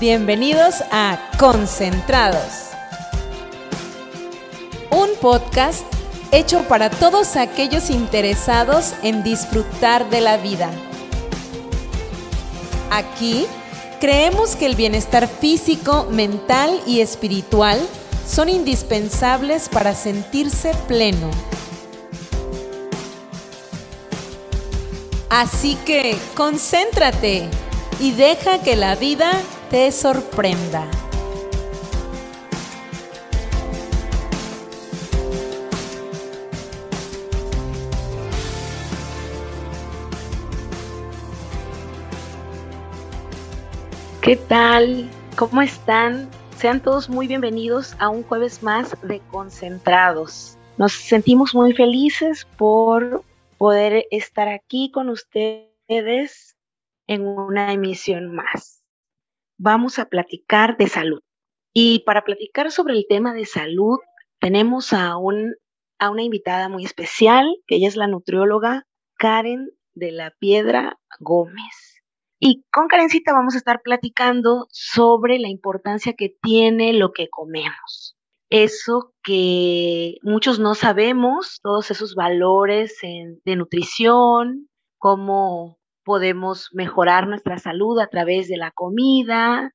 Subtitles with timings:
[0.00, 2.70] Bienvenidos a Concentrados,
[4.90, 5.84] un podcast
[6.32, 10.70] hecho para todos aquellos interesados en disfrutar de la vida.
[12.90, 13.44] Aquí
[14.00, 17.78] creemos que el bienestar físico, mental y espiritual
[18.26, 21.30] son indispensables para sentirse pleno.
[25.28, 27.50] Así que concéntrate
[28.00, 29.32] y deja que la vida
[29.70, 30.84] te sorprenda.
[44.20, 45.08] ¿Qué tal?
[45.36, 46.28] ¿Cómo están?
[46.56, 50.58] Sean todos muy bienvenidos a un jueves más de Concentrados.
[50.78, 53.22] Nos sentimos muy felices por
[53.56, 56.56] poder estar aquí con ustedes
[57.06, 58.79] en una emisión más
[59.60, 61.20] vamos a platicar de salud.
[61.72, 63.98] Y para platicar sobre el tema de salud,
[64.40, 65.54] tenemos a, un,
[65.98, 68.86] a una invitada muy especial, que ella es la nutrióloga
[69.18, 72.02] Karen de la Piedra Gómez.
[72.40, 78.16] Y con Karencita vamos a estar platicando sobre la importancia que tiene lo que comemos.
[78.48, 85.79] Eso que muchos no sabemos, todos esos valores de nutrición, cómo
[86.10, 89.72] podemos mejorar nuestra salud a través de la comida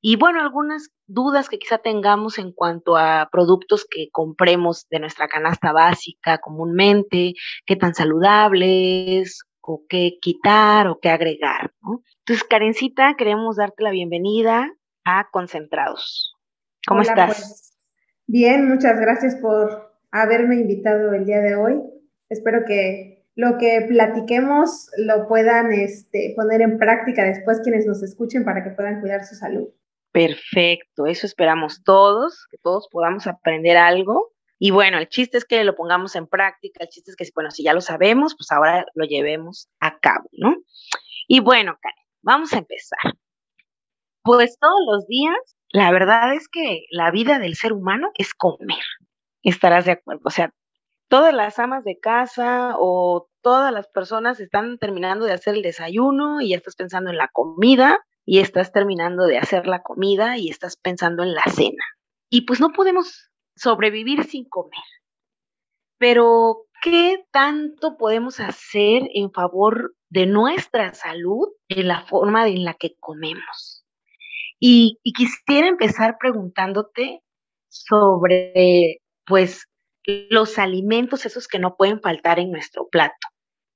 [0.00, 5.28] y bueno, algunas dudas que quizá tengamos en cuanto a productos que compremos de nuestra
[5.28, 7.34] canasta básica comúnmente,
[7.66, 11.70] qué tan saludables o qué quitar o qué agregar.
[12.20, 14.72] Entonces, Karencita, queremos darte la bienvenida
[15.04, 16.34] a Concentrados.
[16.86, 17.26] ¿Cómo estás?
[17.26, 17.78] Pues,
[18.26, 21.82] bien, muchas gracias por haberme invitado el día de hoy.
[22.30, 28.44] Espero que lo que platiquemos lo puedan este, poner en práctica después quienes nos escuchen
[28.44, 29.68] para que puedan cuidar su salud.
[30.12, 34.32] Perfecto, eso esperamos todos, que todos podamos aprender algo.
[34.60, 37.50] Y bueno, el chiste es que lo pongamos en práctica, el chiste es que, bueno,
[37.50, 40.54] si ya lo sabemos, pues ahora lo llevemos a cabo, ¿no?
[41.26, 43.14] Y bueno, Karen, vamos a empezar.
[44.22, 45.36] Pues todos los días,
[45.70, 48.84] la verdad es que la vida del ser humano es comer.
[49.42, 50.22] Estarás de acuerdo.
[50.24, 50.54] O sea,
[51.14, 56.40] todas las amas de casa o todas las personas están terminando de hacer el desayuno
[56.40, 60.50] y ya estás pensando en la comida y estás terminando de hacer la comida y
[60.50, 61.84] estás pensando en la cena.
[62.30, 64.82] Y pues no podemos sobrevivir sin comer.
[65.98, 72.74] Pero, ¿qué tanto podemos hacer en favor de nuestra salud en la forma en la
[72.74, 73.84] que comemos?
[74.58, 77.22] Y, y quisiera empezar preguntándote
[77.68, 79.68] sobre, pues,
[80.04, 83.28] los alimentos esos que no pueden faltar en nuestro plato.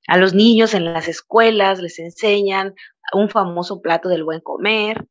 [0.06, 2.74] A los niños en las escuelas les enseñan
[3.12, 5.06] un famoso plato del buen comer,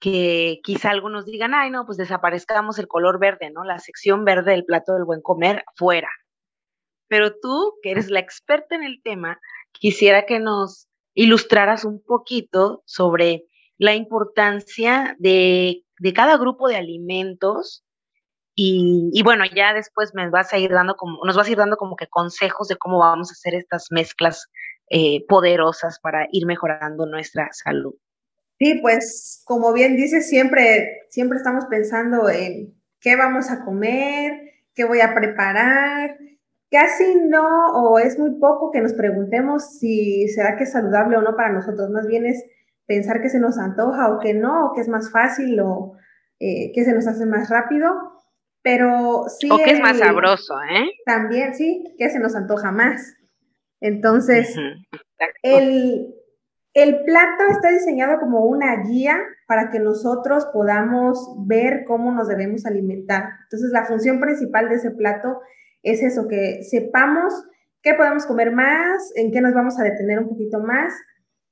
[0.00, 3.64] que quizá algunos digan, ay, no, pues desaparezcamos el color verde, ¿no?
[3.64, 6.10] La sección verde del plato del buen comer fuera.
[7.08, 9.38] Pero tú, que eres la experta en el tema,
[9.72, 13.44] quisiera que nos ilustraras un poquito sobre
[13.78, 17.83] la importancia de, de cada grupo de alimentos
[18.56, 21.76] y, bueno, ya después me vas a ir dando como, nos vas a ir dando
[21.76, 24.48] como que consejos de cómo vamos a hacer estas mezclas
[24.90, 27.94] eh, poderosas para ir mejorando nuestra salud.
[28.60, 34.84] Sí, pues como bien dices, siempre, siempre estamos pensando en qué vamos a comer, qué
[34.84, 36.16] voy a preparar.
[36.70, 41.22] Casi no, o es muy poco que nos preguntemos si será que es saludable o
[41.22, 41.90] no para nosotros.
[41.90, 42.44] Más bien es
[42.86, 45.94] pensar que se nos antoja o que no, o que es más fácil o
[46.38, 48.13] eh, que se nos hace más rápido.
[48.64, 49.48] Pero sí.
[49.52, 50.88] O que es más sabroso, ¿eh?
[51.04, 53.14] También, sí, que se nos antoja más.
[53.80, 54.56] Entonces,
[55.42, 56.14] el,
[56.72, 62.64] el plato está diseñado como una guía para que nosotros podamos ver cómo nos debemos
[62.64, 63.24] alimentar.
[63.42, 65.42] Entonces, la función principal de ese plato
[65.82, 67.34] es eso, que sepamos
[67.82, 70.94] qué podemos comer más, en qué nos vamos a detener un poquito más.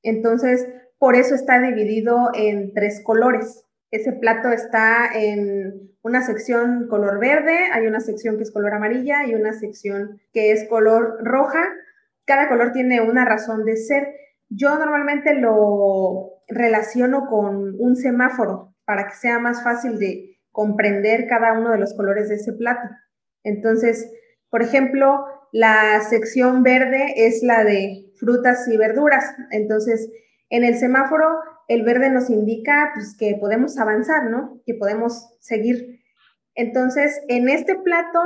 [0.02, 3.66] Entonces, por eso está dividido en tres colores.
[3.92, 9.26] Ese plato está en una sección color verde, hay una sección que es color amarilla
[9.26, 11.62] y una sección que es color roja.
[12.24, 14.08] Cada color tiene una razón de ser.
[14.48, 21.52] Yo normalmente lo relaciono con un semáforo para que sea más fácil de comprender cada
[21.52, 22.88] uno de los colores de ese plato.
[23.44, 24.10] Entonces,
[24.48, 29.34] por ejemplo, la sección verde es la de frutas y verduras.
[29.50, 30.10] Entonces,
[30.48, 31.26] en el semáforo
[31.74, 34.60] el verde nos indica pues, que podemos avanzar, ¿no?
[34.66, 36.00] Que podemos seguir.
[36.54, 38.20] Entonces, en este plato,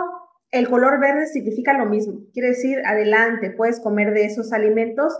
[0.51, 2.21] el color verde significa lo mismo.
[2.33, 5.13] Quiere decir, adelante, puedes comer de esos alimentos.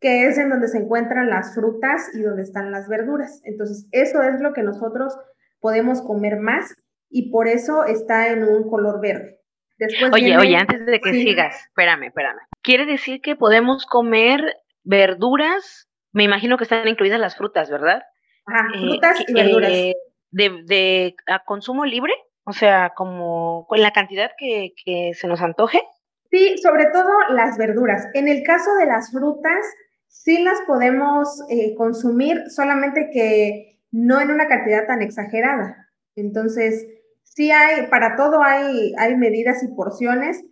[0.00, 3.40] que es en donde se encuentran las frutas y donde están las verduras.
[3.42, 5.18] Entonces, eso es lo que nosotros
[5.58, 6.72] podemos comer más
[7.10, 9.40] y por eso está en un color verde.
[9.76, 12.38] Después oye, oye, antes de que sigas, espérame, espérame.
[12.62, 14.40] ¿Quiere decir que podemos comer
[14.84, 15.87] verduras?
[16.12, 18.02] Me imagino que están incluidas las frutas, ¿verdad?
[18.46, 19.70] Ajá, eh, frutas y verduras.
[19.70, 19.94] Eh,
[20.30, 22.12] de, de a consumo libre,
[22.44, 25.82] o sea, como con la cantidad que, que se nos antoje.
[26.30, 28.06] Sí, sobre todo las verduras.
[28.14, 29.64] En el caso de las frutas,
[30.08, 35.88] sí las podemos eh, consumir, solamente que no en una cantidad tan exagerada.
[36.16, 36.86] Entonces,
[37.22, 40.44] sí hay, para todo hay, hay medidas y porciones,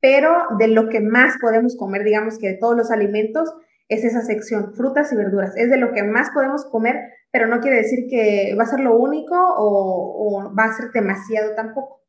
[0.00, 3.54] pero de lo que más podemos comer, digamos que de todos los alimentos,
[3.88, 5.56] es esa sección, frutas y verduras.
[5.56, 6.96] Es de lo que más podemos comer,
[7.30, 10.90] pero no quiere decir que va a ser lo único o, o va a ser
[10.92, 12.02] demasiado tampoco.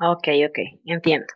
[0.00, 1.26] Ok, ok, entiendo.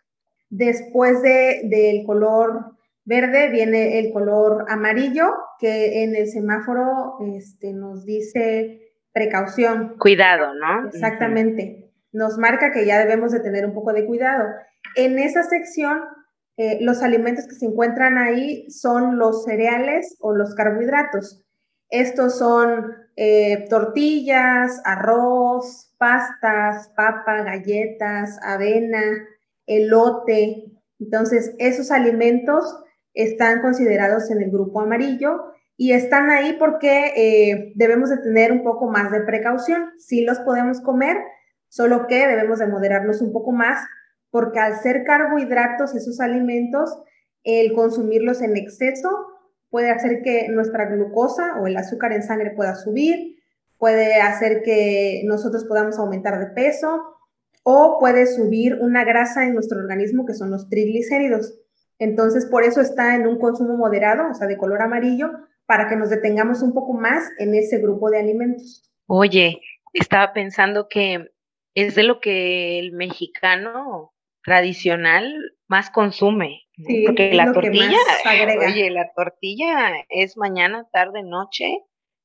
[0.49, 2.75] Después de, del color
[3.05, 9.95] verde viene el color amarillo, que en el semáforo este, nos dice precaución.
[9.99, 10.87] Cuidado, ¿no?
[10.87, 11.91] Exactamente.
[12.11, 14.45] Nos marca que ya debemos de tener un poco de cuidado.
[14.95, 16.01] En esa sección,
[16.57, 21.43] eh, los alimentos que se encuentran ahí son los cereales o los carbohidratos.
[21.89, 29.01] Estos son eh, tortillas, arroz, pastas, papa, galletas, avena,
[29.65, 30.65] elote.
[30.99, 32.79] Entonces, esos alimentos
[33.13, 38.63] están considerados en el grupo amarillo y están ahí porque eh, debemos de tener un
[38.63, 39.91] poco más de precaución.
[39.97, 41.17] Sí los podemos comer,
[41.67, 43.79] solo que debemos de moderarnos un poco más
[44.33, 46.89] porque al ser carbohidratos esos alimentos,
[47.43, 49.09] el consumirlos en exceso
[49.69, 53.37] puede hacer que nuestra glucosa o el azúcar en sangre pueda subir,
[53.77, 57.03] puede hacer que nosotros podamos aumentar de peso
[57.61, 61.53] o puede subir una grasa en nuestro organismo que son los triglicéridos.
[61.99, 65.29] Entonces, por eso está en un consumo moderado, o sea, de color amarillo,
[65.67, 68.91] para que nos detengamos un poco más en ese grupo de alimentos.
[69.05, 69.61] Oye,
[69.93, 71.29] estaba pensando que
[71.75, 74.12] es de lo que el mexicano
[74.43, 75.33] tradicional
[75.67, 76.61] más consume.
[76.85, 77.97] Sí, Porque la tortilla,
[78.67, 81.79] oye, la tortilla es mañana, tarde, noche,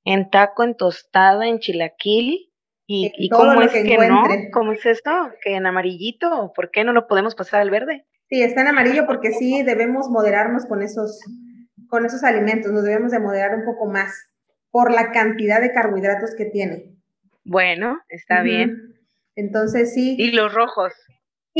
[0.04, 2.48] en taco, en tostada, en chilaquil,
[2.90, 4.22] ¿Y, cómo es que, no?
[4.50, 5.10] ¿Cómo es esto?
[5.42, 6.52] ¿Que en amarillito?
[6.56, 8.06] ¿Por qué no lo podemos pasar al verde?
[8.30, 11.20] Sí, está en amarillo porque sí debemos moderarnos con esos,
[11.88, 14.14] con esos alimentos, nos debemos de moderar un poco más
[14.70, 16.96] por la cantidad de carbohidratos que tiene.
[17.44, 18.94] Bueno, está bien.
[19.34, 20.16] Entonces sí.
[20.18, 20.94] ¿Y los rojos?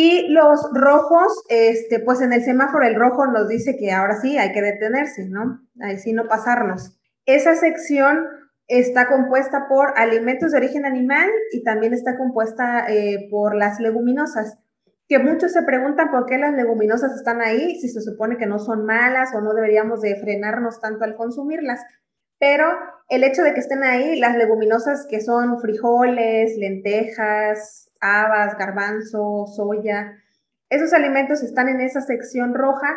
[0.00, 4.38] Y los rojos, este, pues en el semáforo el rojo nos dice que ahora sí
[4.38, 5.60] hay que detenerse, ¿no?
[5.80, 6.96] Ahí sí no pasarnos.
[7.26, 8.24] Esa sección
[8.68, 14.60] está compuesta por alimentos de origen animal y también está compuesta eh, por las leguminosas,
[15.08, 18.60] que muchos se preguntan por qué las leguminosas están ahí, si se supone que no
[18.60, 21.80] son malas o no deberíamos de frenarnos tanto al consumirlas.
[22.38, 22.68] Pero
[23.08, 30.14] el hecho de que estén ahí, las leguminosas que son frijoles, lentejas, habas, garbanzo, soya,
[30.70, 32.94] esos alimentos están en esa sección roja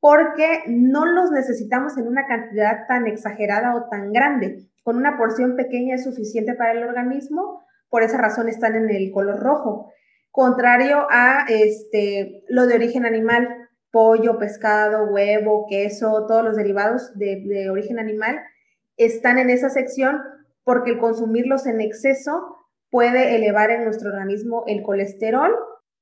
[0.00, 5.56] porque no los necesitamos en una cantidad tan exagerada o tan grande con una porción
[5.56, 9.92] pequeña es suficiente para el organismo, por esa razón están en el color rojo.
[10.30, 17.42] Contrario a este, lo de origen animal, pollo, pescado, huevo, queso, todos los derivados de,
[17.46, 18.40] de origen animal,
[18.96, 20.22] están en esa sección
[20.64, 22.56] porque el consumirlos en exceso
[22.90, 25.52] puede elevar en nuestro organismo el colesterol,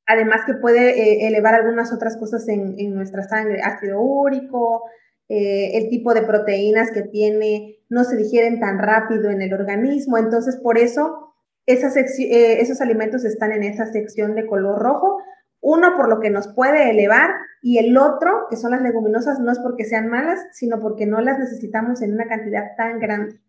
[0.07, 4.85] además que puede eh, elevar algunas otras cosas en, en, nuestra sangre, ácido úrico,
[5.29, 10.17] eh, el tipo de proteínas que tiene no se digieren tan rápido en el organismo.
[10.19, 11.29] Entonces, por eso
[11.67, 15.19] eh, esos alimentos están en esa sección de color rojo.
[15.61, 19.51] Uno, por lo que nos puede elevar, y el otro, que son las leguminosas, no
[19.51, 23.41] es porque sean malas, sino porque no las necesitamos en una cantidad tan grande.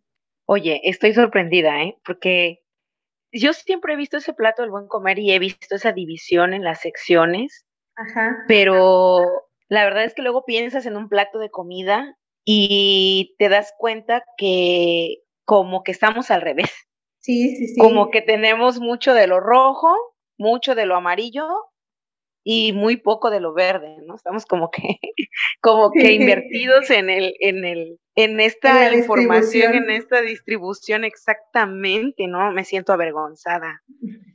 [0.45, 1.97] Oye, estoy sorprendida, ¿eh?
[2.03, 2.61] Porque
[3.31, 6.63] yo siempre he visto ese plato del buen comer y he visto esa división en
[6.63, 7.65] las secciones.
[7.95, 8.43] Ajá.
[8.47, 9.19] Pero
[9.67, 14.23] la verdad es que luego piensas en un plato de comida y te das cuenta
[14.37, 16.71] que como que estamos al revés.
[17.19, 17.79] Sí, sí, sí.
[17.79, 19.93] Como que tenemos mucho de lo rojo,
[20.37, 21.47] mucho de lo amarillo
[22.43, 24.15] y muy poco de lo verde, ¿no?
[24.15, 24.81] Estamos como que,
[25.61, 32.51] como que invertidos en el, en el, en esta información, en esta distribución exactamente, ¿no?
[32.51, 33.81] Me siento avergonzada.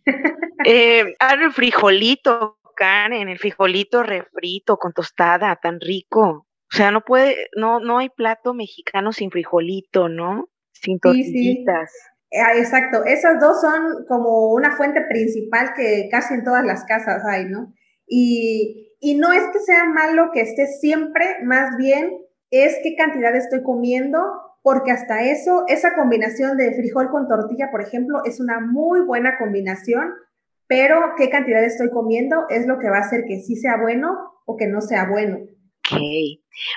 [0.66, 6.46] eh, el frijolito, en el frijolito refrito con tostada, tan rico.
[6.72, 10.48] O sea, no puede, no, no hay plato mexicano sin frijolito, ¿no?
[10.72, 11.90] Sin tortillitas.
[11.92, 16.84] Sí, ah, exacto, esas dos son como una fuente principal que casi en todas las
[16.86, 17.74] casas hay, ¿no?
[18.06, 22.23] Y, y no es que sea malo que esté siempre, más bien
[22.62, 24.18] es qué cantidad estoy comiendo,
[24.62, 29.36] porque hasta eso, esa combinación de frijol con tortilla, por ejemplo, es una muy buena
[29.38, 30.12] combinación,
[30.66, 34.16] pero qué cantidad estoy comiendo es lo que va a hacer que sí sea bueno
[34.46, 35.38] o que no sea bueno.
[35.38, 36.00] Ok.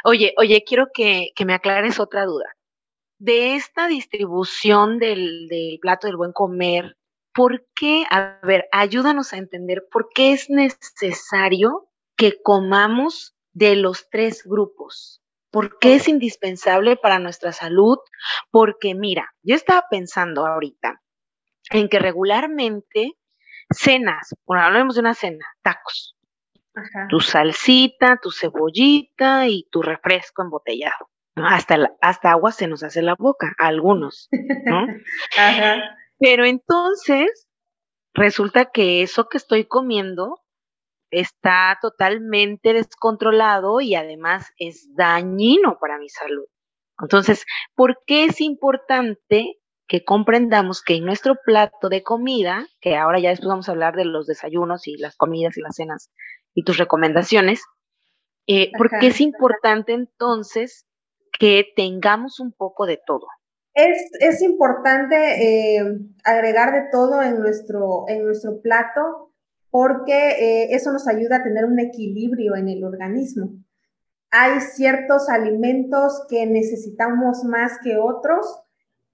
[0.04, 2.46] Oye, oye, quiero que, me aclares otra duda.
[3.20, 6.98] De esta distribución del, del plato del buen comer,
[7.34, 8.04] ¿por qué?
[8.10, 15.22] A ver, ayúdanos a entender por qué es necesario que comamos de los tres grupos.
[15.58, 17.98] ¿Por qué es indispensable para nuestra salud?
[18.52, 21.02] Porque mira, yo estaba pensando ahorita
[21.72, 23.14] en que regularmente
[23.72, 26.16] cenas, bueno, hablemos de una cena, tacos,
[27.10, 31.10] tu salsita, tu cebollita y tu refresco embotellado.
[31.38, 34.86] Hasta, hasta agua se nos hace la boca, a algunos, ¿no?
[36.20, 37.48] Pero entonces,
[38.14, 40.40] resulta que eso que estoy comiendo
[41.12, 46.46] está totalmente descontrolado y además es dañino para mi salud.
[47.00, 47.46] Entonces,
[47.76, 53.30] ¿por qué es importante que comprendamos que en nuestro plato de comida, que ahora ya
[53.30, 56.12] después vamos a hablar de los desayunos y las comidas y las cenas
[56.54, 57.64] y tus recomendaciones,
[58.48, 60.86] eh, ¿por qué es importante entonces
[61.40, 63.28] que tengamos un poco de todo?
[63.74, 65.84] Es, importante eh,
[66.24, 69.32] agregar de todo en nuestro, en nuestro plato
[69.70, 73.52] porque eh, eso nos ayuda a tener un equilibrio en el organismo.
[74.32, 78.46] Hay ciertos alimentos que necesitamos más que otros,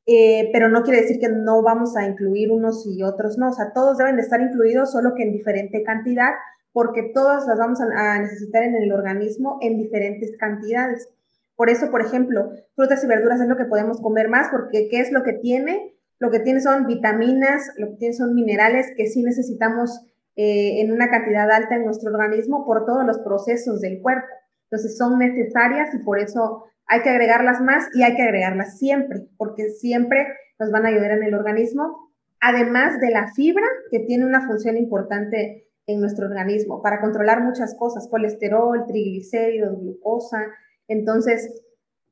[0.06, 3.50] eh, pero no quiere decir que no vamos a incluir unos y otros no.
[3.50, 6.32] O sea, todos deben de estar incluidos, solo que en diferente cantidad,
[6.72, 11.08] porque todas las vamos a, necesitar en el organismo en diferentes cantidades.
[11.56, 15.00] Por eso, por ejemplo, frutas y verduras es lo que podemos comer más, porque ¿qué
[15.00, 15.94] es lo que tiene?
[16.18, 20.02] Lo que tiene son vitaminas, lo que tiene son minerales que sí necesitamos
[20.36, 24.28] eh, en una cantidad alta en nuestro organismo por todos los procesos del cuerpo.
[24.70, 29.28] Entonces son necesarias y por eso hay que agregarlas más y hay que agregarlas siempre,
[29.38, 30.28] porque siempre
[30.60, 34.78] nos van a ayudar en el organismo, además de la fibra, que tiene una función
[34.78, 40.48] importante en nuestro organismo para controlar muchas cosas, colesterol, triglicéridos, glucosa.
[40.88, 41.62] Entonces,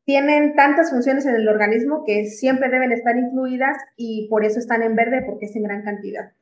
[0.05, 4.83] tienen tantas funciones en el organismo que siempre deben estar incluidas y por eso están
[4.83, 6.33] en verde, porque es en gran cantidad.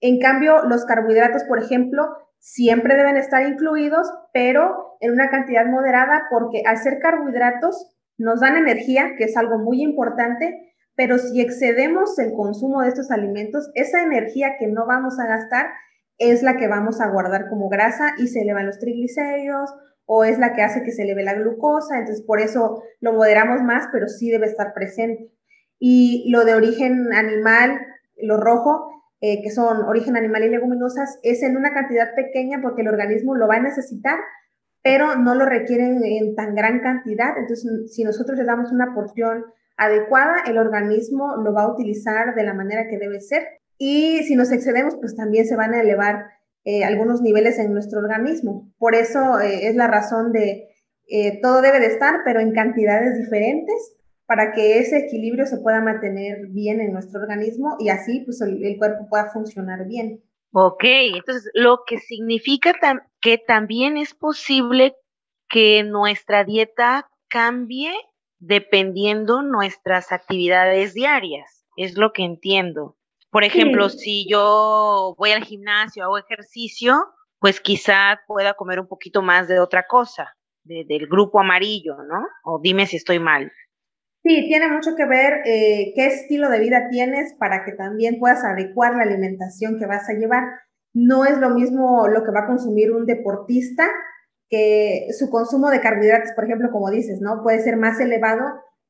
[0.00, 2.06] En cambio, los carbohidratos, por ejemplo,
[2.38, 8.56] siempre deben estar incluidos, pero en una cantidad moderada, porque al ser carbohidratos nos dan
[8.56, 14.02] energía, que es algo muy importante, pero si excedemos el consumo de estos alimentos, esa
[14.02, 15.66] energía que no vamos a gastar
[16.18, 19.72] es la que vamos a guardar como grasa y se elevan los triglicéridos
[20.06, 23.62] o es la que hace que se eleve la glucosa, entonces por eso lo moderamos
[23.62, 25.30] más, pero sí debe estar presente.
[25.78, 27.78] Y lo de origen animal,
[28.16, 32.82] lo rojo, eh, que son origen animal y leguminosas, es en una cantidad pequeña porque
[32.82, 34.18] el organismo lo va a necesitar,
[34.82, 37.36] pero no lo requieren en tan gran cantidad.
[37.36, 39.44] Entonces, si nosotros le damos una porción
[39.76, 43.42] adecuada, el organismo lo va a utilizar de la manera que debe ser.
[43.76, 46.26] Y si nos excedemos, pues también se van a elevar
[46.64, 48.72] eh, algunos niveles en nuestro organismo.
[48.78, 50.64] Por eso eh, es la razón de
[51.42, 53.97] todo debe de estar, pero en cantidades diferentes
[54.28, 58.76] para que ese equilibrio se pueda mantener bien en nuestro organismo y así pues el,
[58.76, 60.22] cuerpo pueda funcionar bien.
[60.52, 62.74] Ok, entonces lo que significa
[63.22, 64.94] que también es posible
[65.48, 67.90] que nuestra dieta cambie
[68.38, 72.98] dependiendo nuestras actividades diarias, es lo que entiendo.
[73.30, 77.02] Por ejemplo, si yo voy al gimnasio, hago ejercicio,
[77.38, 82.26] pues quizá pueda comer un poquito más de otra cosa, del grupo amarillo, ¿no?
[82.44, 83.50] O dime si estoy mal.
[84.28, 88.44] Sí, tiene mucho que ver eh, qué estilo de vida tienes para que también puedas
[88.44, 90.44] adecuar la alimentación que vas a llevar.
[90.92, 93.88] No es lo mismo lo que va a consumir un deportista
[94.50, 97.42] que su consumo de carbohidratos, por ejemplo, como dices, ¿no?
[97.42, 98.44] Puede ser más elevado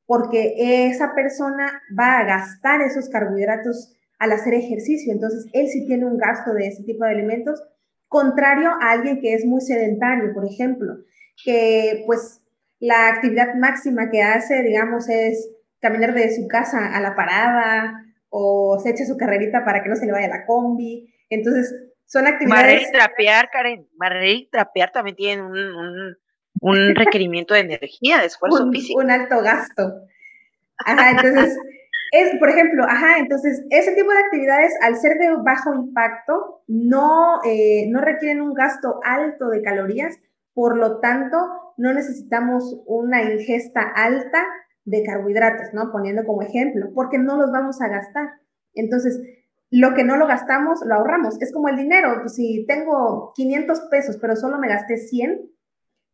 [0.07, 5.13] porque esa persona va a gastar esos carbohidratos al hacer ejercicio.
[5.13, 7.63] Entonces, él sí tiene un gasto de ese tipo de alimentos,
[8.09, 10.97] contrario a alguien que es muy sedentario, por ejemplo,
[11.45, 12.43] que pues
[12.81, 18.79] la actividad máxima que hace, digamos, es caminar de su casa a la parada o
[18.83, 21.13] se echa su carrerita para que no se le vaya la combi.
[21.31, 21.75] Entonces,
[22.07, 22.65] son actividades...
[22.65, 26.17] Barrer y trapear, Karen, barrer y trapear también tienen un,
[26.95, 29.01] requerimiento de energía, de esfuerzo físico.
[29.01, 30.03] Un alto gasto.
[30.85, 31.57] Ajá, entonces,
[32.13, 37.41] es, por ejemplo, ajá, entonces, ese tipo de actividades, al ser de bajo impacto, no,
[37.45, 40.19] eh, no requieren un gasto alto de calorías,
[40.59, 41.37] por lo tanto,
[41.77, 44.45] no necesitamos una ingesta alta
[44.85, 45.93] de carbohidratos, ¿no?
[45.93, 48.27] Poniendo como ejemplo, porque no los vamos a gastar.
[48.75, 49.23] Entonces,
[49.71, 51.41] lo que no lo gastamos, lo ahorramos.
[51.41, 55.49] Es como el dinero, pues si tengo 500 pesos, pero solo me gasté 100,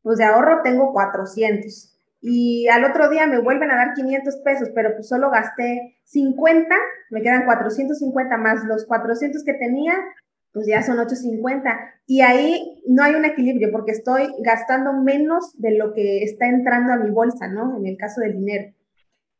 [0.02, 1.96] pues de ahorro tengo 400.
[2.20, 6.74] y al otro día me vuelven a dar 500 pesos, pero pues solo gasté 50,
[7.08, 9.94] me quedan 450 más los 400 que tenía,
[10.54, 12.00] pues ya son 850.
[12.06, 16.92] Y ahí no hay un equilibrio porque estoy gastando menos de lo que está entrando
[16.92, 17.76] a mi bolsa, ¿no?
[17.76, 18.72] En el caso del dinero.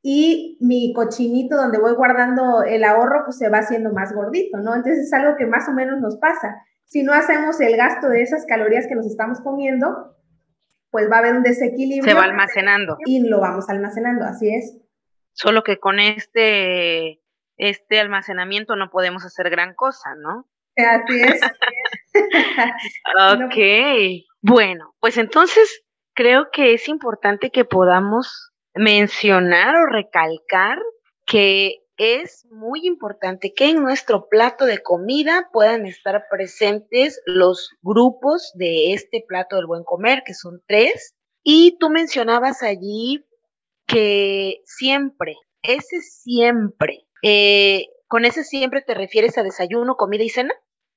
[0.02, 4.74] Y mi cochinito donde voy guardando el ahorro, pues se va haciendo más gordito, ¿no?
[4.74, 6.56] Entonces es algo que más o menos nos pasa.
[6.84, 10.16] Si no hacemos el gasto de esas calorías que nos estamos comiendo,
[10.90, 12.12] pues va a haber un desequilibrio.
[12.12, 12.96] Se va almacenando.
[13.06, 14.76] Y lo vamos almacenando, así es.
[15.32, 17.22] Solo que con este,
[17.56, 20.48] este almacenamiento no podemos hacer gran cosa, ¿no?
[20.76, 21.40] Así es.
[23.44, 24.24] ok.
[24.42, 25.82] Bueno, pues entonces
[26.14, 30.78] creo que es importante que podamos mencionar o recalcar
[31.26, 38.52] que es muy importante que en nuestro plato de comida puedan estar presentes los grupos
[38.54, 41.14] de este plato del buen comer, que son tres.
[41.44, 43.24] Y tú mencionabas allí
[43.86, 50.54] que siempre, ese siempre, eh, ¿con ese siempre te refieres a desayuno, comida y cena?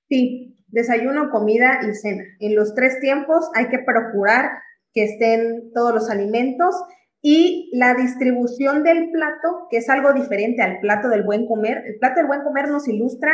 [0.10, 2.24] Sí, desayuno, comida y cena.
[2.40, 4.52] En los tres tiempos hay que procurar
[4.94, 6.76] que estén todos los alimentos
[7.22, 11.84] y la distribución del plato, que es algo diferente al plato del buen comer.
[11.86, 13.32] El plato del buen comer nos ilustra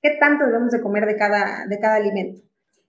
[0.00, 2.42] qué tanto debemos de comer de cada, de cada alimento.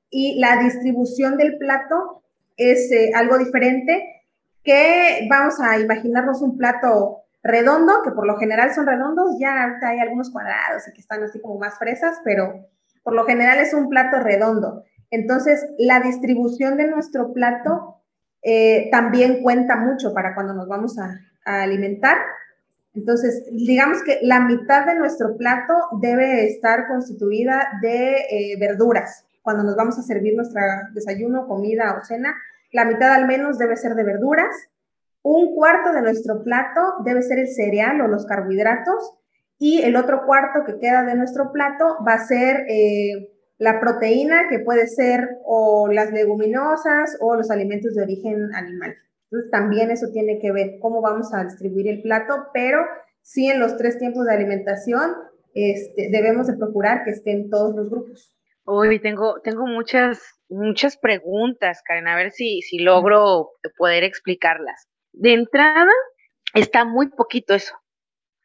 [0.09, 2.23] Y la distribución del plato
[2.57, 4.23] es eh, algo diferente
[4.63, 9.89] que vamos a imaginarnos un plato redondo, que por lo general son redondos, ya ahorita
[9.89, 12.67] hay algunos cuadrados y que están así como más fresas, pero
[13.03, 14.83] por lo general es un plato redondo.
[15.11, 18.01] Entonces, la distribución de nuestro plato
[18.41, 22.17] eh, también cuenta mucho para cuando nos vamos a, alimentar.
[22.93, 29.25] Entonces, digamos que la mitad de nuestro plato debe estar constituida de eh, verduras.
[29.41, 30.61] Cuando nos vamos a servir nuestro
[30.93, 32.33] desayuno, comida o cena,
[32.71, 34.55] la mitad al menos debe ser de verduras.
[35.21, 39.13] Un cuarto de nuestro plato debe ser el cereal o los carbohidratos.
[39.65, 44.49] Y el otro cuarto que queda de nuestro plato va a ser eh, la proteína,
[44.49, 48.93] que puede ser o las leguminosas o los alimentos de origen animal.
[49.31, 52.79] Entonces, también eso tiene que ver cómo vamos a distribuir el plato, pero
[53.21, 55.13] sí en los tres tiempos de alimentación
[55.53, 58.35] este, debemos de procurar que estén todos los grupos.
[58.65, 64.89] Hoy tengo, tengo muchas, muchas preguntas, Karen, a ver si, si logro poder explicarlas.
[65.13, 65.93] De entrada,
[66.53, 67.77] está muy poquito eso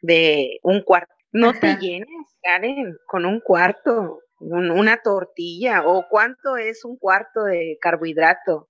[0.03, 1.17] de un cuarto.
[1.33, 7.77] No te llenes, Karen, con un cuarto una tortilla o cuánto es un cuarto de
[7.81, 8.69] carbohidrato.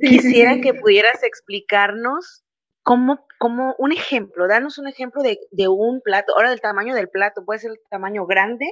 [0.00, 2.44] Quisiera que pudieras explicarnos
[2.82, 7.44] cómo, cómo, un ejemplo, danos un ejemplo de, un plato, ahora del tamaño del plato,
[7.44, 8.66] puede ser el tamaño grande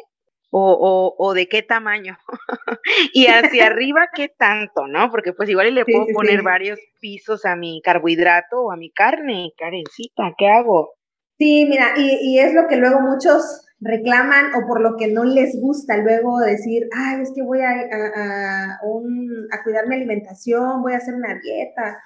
[0.52, 2.16] o, o, de qué tamaño.
[3.12, 5.11] y hacia arriba, qué tanto, ¿no?
[5.11, 9.52] Porque pues igual le puedo poner varios pisos a mi carbohidrato o a mi carne,
[9.56, 10.94] Karencita, ¿qué hago?
[11.40, 15.59] Sí, mira, y, es lo que luego muchos reclaman o por lo que no les
[15.59, 20.98] gusta luego decir, ay, es que voy a, a, a, cuidar mi alimentación, voy a
[20.98, 21.96] hacer una dieta,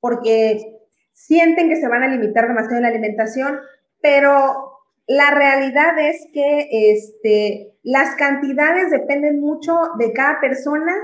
[0.00, 0.60] porque
[1.12, 3.60] sienten que se van a limitar demasiado en la alimentación,
[4.02, 10.96] pero la realidad es que este, las cantidades dependen mucho de cada persona,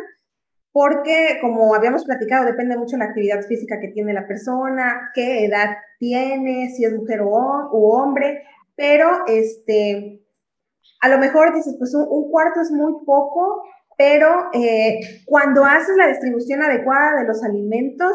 [0.76, 5.46] porque como habíamos platicado, depende mucho de la actividad física que tiene la persona, qué
[5.46, 8.42] edad tiene, si es mujer o, hombre,
[8.76, 10.22] pero este,
[11.00, 13.62] a lo mejor dices, pues un, cuarto es muy poco,
[13.96, 18.12] pero eh, cuando haces la distribución adecuada de los alimentos,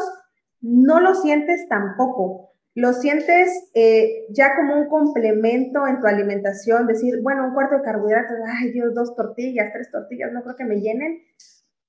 [0.60, 2.52] no lo sientes tampoco.
[2.76, 7.82] Lo sientes eh, ya como un complemento en tu alimentación, decir, bueno, un cuarto de
[7.82, 11.22] carbohidratos, ay Dios, dos tortillas, tres tortillas, no creo que me llenen,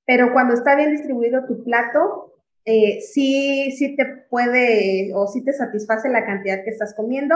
[0.06, 2.34] pero cuando está bien distribuido tu plato,
[2.66, 7.36] eh, sí, sí te puede o sí te satisface la cantidad que estás comiendo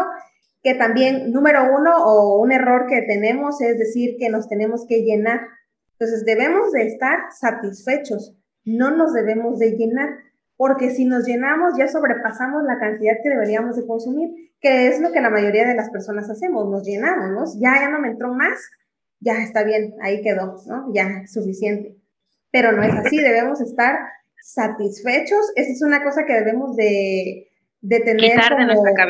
[0.63, 5.03] que también, número uno, o un error que tenemos es decir que nos tenemos que
[5.03, 5.41] llenar.
[5.93, 10.09] Entonces, debemos de estar satisfechos, no nos debemos de llenar,
[10.57, 15.11] porque si nos llenamos ya sobrepasamos la cantidad que deberíamos de consumir, que es lo
[15.11, 17.57] que la mayoría de las personas hacemos, nos llenamos.
[17.59, 18.59] Ya, ya no me entró más,
[19.19, 20.91] ya está bien, ahí quedó, ¿no?
[20.93, 21.95] Ya, suficiente.
[22.51, 23.97] Pero no es así, debemos estar
[24.41, 27.49] satisfechos, esa es una cosa que debemos de,
[27.81, 28.39] de tener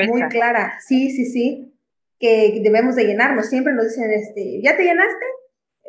[0.07, 0.77] muy clara.
[0.85, 1.75] Sí, sí, sí,
[2.19, 3.47] que debemos de llenarnos.
[3.47, 5.25] Siempre nos dicen, este, ¿ya te llenaste?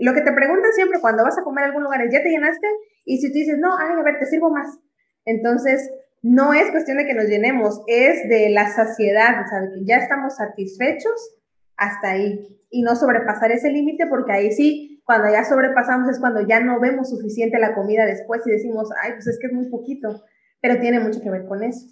[0.00, 2.30] Lo que te preguntan siempre cuando vas a comer a algún lugar es, ¿ya te
[2.30, 2.66] llenaste?
[3.04, 4.78] Y si tú dices, no, ay, a ver, te sirvo más.
[5.24, 5.90] Entonces,
[6.22, 9.84] no es cuestión de que nos llenemos, es de la saciedad, o sea, de que
[9.84, 11.36] ya estamos satisfechos
[11.76, 16.46] hasta ahí y no sobrepasar ese límite porque ahí sí, cuando ya sobrepasamos es cuando
[16.46, 19.70] ya no vemos suficiente la comida después y decimos, ay, pues es que es muy
[19.70, 20.22] poquito,
[20.60, 21.86] pero tiene mucho que ver con eso.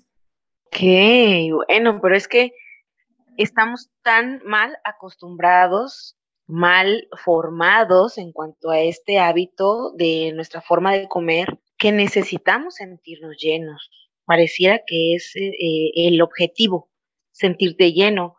[1.51, 2.53] bueno, pero es que
[3.39, 11.09] estamos tan mal acostumbrados, mal formados en cuanto a este hábito de nuestra forma de
[11.09, 13.91] comer, que necesitamos sentirnos llenos.
[14.27, 16.91] Pareciera que es eh, el objetivo,
[17.33, 18.37] sentirte lleno,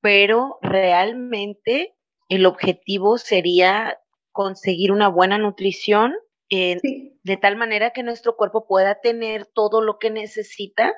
[0.00, 1.96] pero realmente
[2.28, 3.99] el objetivo sería
[4.32, 6.14] conseguir una buena nutrición
[6.50, 6.80] eh,
[7.22, 10.92] de tal manera que nuestro cuerpo pueda tener todo lo que necesita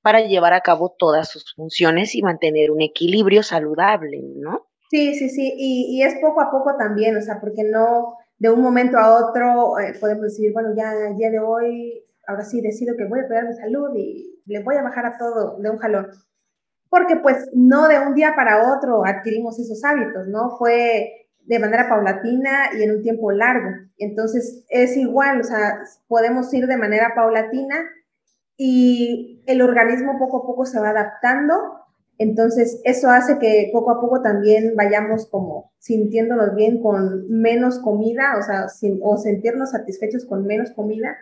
[0.00, 4.68] para llevar a cabo todas sus funciones y mantener un equilibrio saludable, ¿no?
[4.88, 8.62] Sí, sí, sí, y, es poco a poco también, o sea, porque no de un
[8.62, 12.96] momento a otro eh, podemos decir, bueno, ya el día de hoy, ahora sí decido
[12.96, 15.78] que voy a cuidar mi salud y le voy a bajar a todo de un
[15.78, 16.06] jalón.
[16.88, 20.56] Porque pues no de un día para otro adquirimos esos hábitos, ¿no?
[20.56, 23.70] Fue de manera paulatina y en un tiempo largo.
[23.98, 27.76] Entonces es igual, o sea, podemos ir de manera paulatina
[28.56, 31.54] y el organismo poco a poco se va adaptando.
[32.18, 38.36] Entonces eso hace que poco a poco también vayamos como sintiéndonos bien con menos comida,
[38.38, 38.66] o sea,
[39.02, 41.16] o sentirnos satisfechos con menos comida,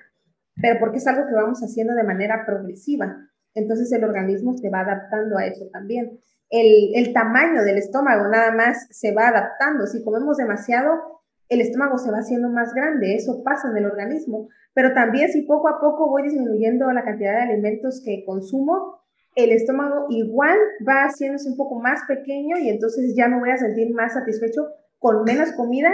[0.61, 3.17] pero porque es algo que vamos haciendo de manera progresiva.
[3.55, 6.19] Entonces el organismo se va adaptando a eso también
[6.55, 9.87] el, tamaño del estómago nada más se va adaptando.
[9.87, 14.49] Si comemos demasiado, el estómago se va haciendo más grande, eso pasa en el organismo.
[14.73, 19.01] Pero también si poco a poco voy disminuyendo la cantidad de alimentos que consumo,
[19.35, 23.59] el estómago igual va haciéndose un poco más pequeño y entonces ya me voy a
[23.59, 24.69] sentir más satisfecho
[25.01, 25.91] con menos comida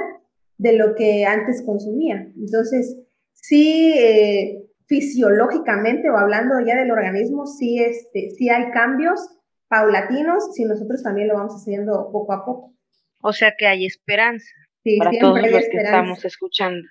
[0.58, 2.28] de lo que antes consumía.
[2.36, 2.98] Entonces,
[3.32, 9.39] sí, eh, fisiológicamente o hablando ya del organismo, sí, este, sí hay cambios
[9.70, 12.74] paulatinos si nosotros también lo vamos haciendo poco a poco.
[13.22, 14.50] O sea que hay esperanza
[14.98, 16.86] para todos los que estamos escuchando.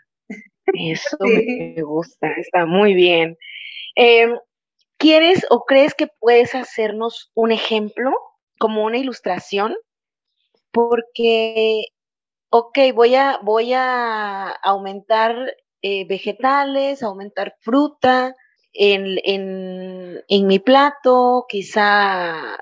[0.73, 3.37] Eso me gusta, está muy bien.
[3.95, 4.37] Em,
[4.97, 8.11] ¿Quieres o crees que puedes hacernos un ejemplo,
[8.59, 9.75] como una ilustración?
[10.71, 11.83] Porque,
[12.49, 18.35] ok, voy a, voy a aumentar eh, vegetales, aumentar fruta,
[18.73, 22.57] en, en, en, mi plato, quizá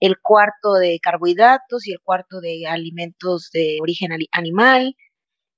[0.00, 4.96] el cuarto de carbohidratos y el cuarto de alimentos de origen animal,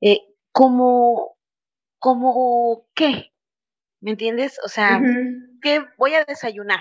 [0.01, 1.37] eh, como,
[1.99, 3.33] como, ¿qué?
[4.01, 4.59] ¿Me entiendes?
[4.65, 5.01] O sea,
[5.63, 6.81] ¿qué voy a desayunar?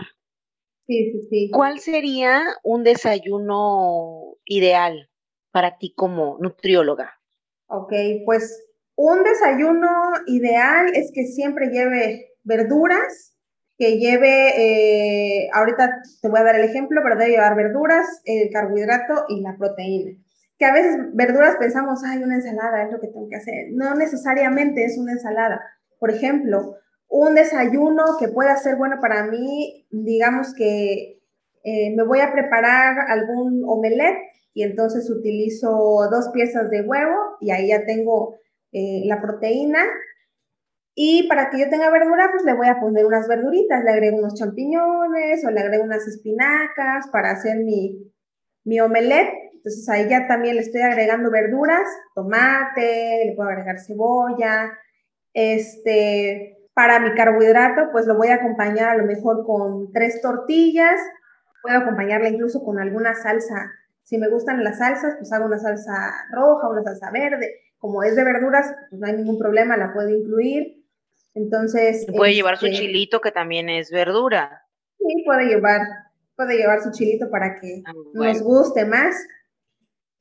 [0.88, 1.52] Sí, sí, sí.
[1.52, 5.10] ¿Cuál sería un desayuno ideal
[5.52, 7.21] para ti como nutrióloga?
[7.67, 7.93] Ok,
[8.26, 9.89] pues un desayuno
[10.28, 13.38] ideal es que siempre lleve verduras,
[13.82, 18.52] que lleve, eh, ahorita te voy a dar el ejemplo, pero debe llevar verduras, el
[18.52, 20.20] carbohidrato y la proteína.
[20.60, 23.70] Que a veces verduras pensamos, hay una ensalada, es lo que tengo que hacer.
[23.72, 25.63] No necesariamente es una ensalada.
[25.98, 26.76] Por ejemplo,
[27.08, 31.20] un desayuno que pueda ser bueno para mí, digamos que
[31.63, 37.50] eh, me voy a preparar algún omelette y entonces utilizo dos piezas de huevo y
[37.50, 38.36] ahí ya tengo
[38.74, 39.80] eh, la proteína
[40.95, 44.17] y para que yo tenga verdura, pues le voy a poner unas verduritas, le agrego
[44.17, 48.12] unos champiñones o le agrego unas espinacas para hacer mi,
[48.65, 49.34] mi omelette.
[49.54, 54.71] Entonces ahí ya también le estoy agregando verduras, tomate, le puedo agregar cebolla.
[55.34, 60.99] Este, para mi carbohidrato, pues lo voy a acompañar a lo mejor con tres tortillas.
[61.62, 63.71] Puedo acompañarla incluso con alguna salsa.
[64.04, 65.93] Si me gustan las salsas, pues hago una salsa
[66.34, 67.56] roja, una salsa verde.
[67.77, 70.81] Como es de verduras, pues no hay ningún problema, la puedo incluir.
[71.34, 72.06] Entonces.
[72.15, 74.67] Puede llevar su este chilito, que también es verdura.
[74.98, 75.82] Sí, puede llevar,
[76.36, 79.15] puede llevar su chilito para que ah, nos guste más.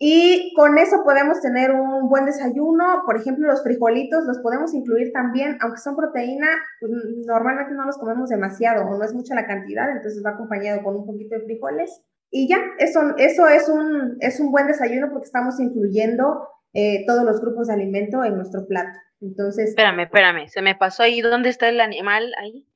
[0.02, 3.02] Y con eso podemos tener un buen desayuno.
[3.04, 6.48] Por ejemplo, los frijolitos los podemos incluir también, aunque son proteína,
[6.80, 6.90] pues
[7.26, 10.96] normalmente no los comemos demasiado o no es mucha la cantidad, entonces va acompañado con
[10.96, 12.00] un poquito de frijoles.
[12.30, 17.24] Y ya, eso, eso es, un, es un buen desayuno porque estamos incluyendo eh, todos
[17.24, 18.98] los grupos de alimento en nuestro plato.
[19.20, 19.70] Entonces.
[19.70, 21.20] Espérame, espérame, se me pasó ahí.
[21.20, 22.66] ¿Dónde está el animal ahí?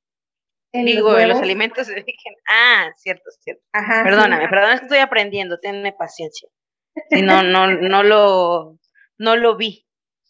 [0.72, 2.34] Digo, los, los alimentos de origen.
[2.48, 3.62] Ah, cierto, cierto.
[3.72, 6.48] Ajá, Perdóname, perdóname, estoy aprendiendo, tenme paciencia.
[7.10, 8.78] Si no, no, no lo,
[9.18, 9.86] no lo vi,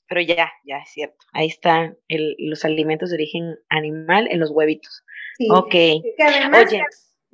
[0.08, 1.16] pero ya, ya es cierto.
[1.32, 5.04] Ahí están los alimentos de origen animal en los huevitos.
[5.36, 5.48] Sí.
[5.50, 5.70] Ok.
[5.70, 6.82] Que además, Oye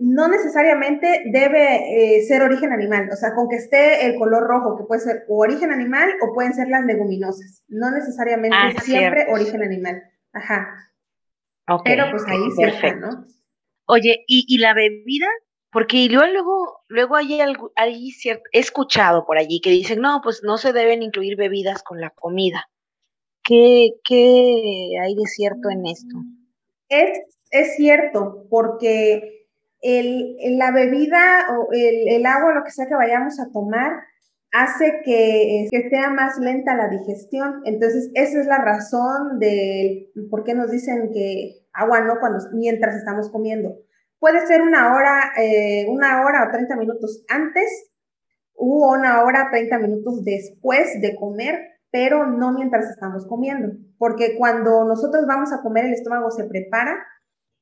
[0.01, 4.79] no necesariamente debe eh, ser origen animal, o sea, con que esté el color rojo,
[4.79, 9.27] que puede ser o origen animal o pueden ser las leguminosas, no necesariamente ah, siempre
[9.31, 10.03] origen animal.
[10.33, 10.91] Ajá.
[11.85, 13.27] Pero pues ahí sí ¿no?
[13.87, 15.27] Oye, ¿y, la bebida?
[15.71, 20.21] Porque luego, luego, luego hay algo, hay cierto, he escuchado por allí que dicen, no,
[20.23, 22.71] pues no se deben incluir bebidas con la comida.
[23.45, 26.17] ¿Qué, qué hay de cierto en esto?
[26.89, 29.40] Es, es cierto, porque
[29.81, 33.93] el, la bebida o el, el, agua, lo que sea que vayamos a tomar,
[34.53, 37.63] hace que, que, sea más lenta la digestión.
[37.65, 42.97] Entonces, esa es la razón de por qué nos dicen que agua no cuando, mientras
[42.97, 43.77] estamos comiendo.
[44.19, 47.91] Puede ser una hora, eh, una hora o 30 minutos antes
[48.55, 51.59] u una hora, 30 minutos después de comer,
[51.91, 56.97] pero no mientras estamos comiendo, porque cuando nosotros vamos a comer el estómago se prepara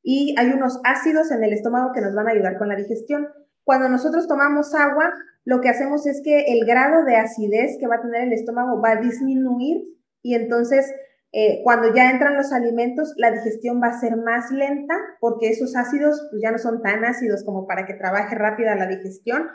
[0.03, 3.29] y hay unos ácidos en el estómago que nos van a ayudar con la digestión.
[3.65, 5.13] Cuando nosotros tomamos agua,
[5.45, 8.81] lo que hacemos es que el grado de acidez que va a tener el estómago
[8.81, 9.83] va a disminuir
[10.23, 10.91] y entonces
[11.33, 15.77] eh, cuando ya entran los alimentos, la digestión va a ser más lenta porque esos
[15.77, 19.49] ácidos pues, ya no son tan ácidos como para que trabaje rápida la digestión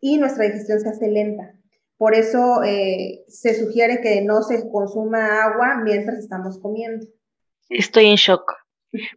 [0.00, 1.54] y nuestra digestión se hace lenta.
[1.96, 7.06] Por eso eh, se sugiere que no se consuma agua mientras estamos comiendo.
[7.68, 8.61] Estoy en shock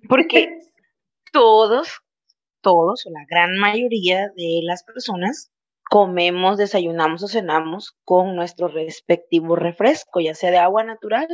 [0.08, 0.60] porque
[1.32, 2.02] todos,
[2.62, 5.52] todos o la gran mayoría de las personas
[5.90, 11.28] comemos, desayunamos o cenamos con nuestro respectivo refresco, ya sea de agua natural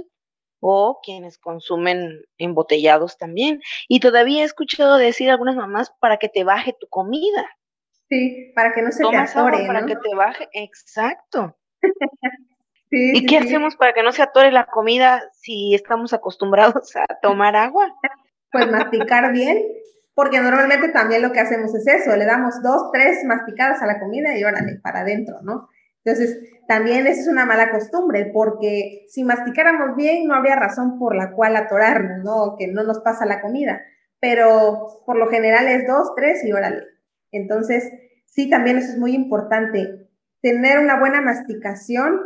[0.60, 3.62] o quienes consumen embotellados también.
[3.88, 7.50] Y todavía he escuchado decir a algunas mamás para que te baje tu comida.
[8.10, 9.66] Sí, para que no se te atore.
[9.66, 11.58] para que te baje, exacto.
[12.92, 17.56] ¿Y qué hacemos para que no se atore la comida si estamos acostumbrados a tomar
[17.56, 17.96] agua?
[18.52, 19.64] Pues masticar bien,
[20.14, 24.00] porque normalmente también lo que hacemos es eso, le damos dos, tres masticadas a la
[24.00, 25.70] comida y órale, para adentro, ¿no?
[26.04, 26.38] Entonces,
[26.68, 31.32] también esa es una mala costumbre, porque si masticáramos bien, no habría razón por la
[31.32, 32.56] cual atorarnos, ¿no?
[32.58, 33.82] Que no nos pasa la comida.
[34.20, 36.84] Pero por lo general es dos, tres y órale.
[37.32, 37.92] Entonces,
[38.26, 40.08] sí, también eso es muy importante.
[40.42, 42.20] Tener una buena masticación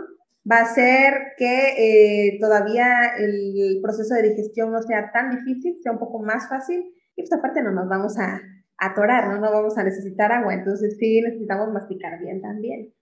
[0.49, 5.91] va a hacer que eh, todavía el proceso de digestión no sea tan difícil, sea
[5.91, 6.93] un poco más fácil.
[7.15, 8.41] Y pues aparte no nos vamos a
[8.77, 9.39] atorar, ¿no?
[9.39, 10.53] No vamos a necesitar agua.
[10.53, 12.93] Entonces, sí, necesitamos masticar bien también.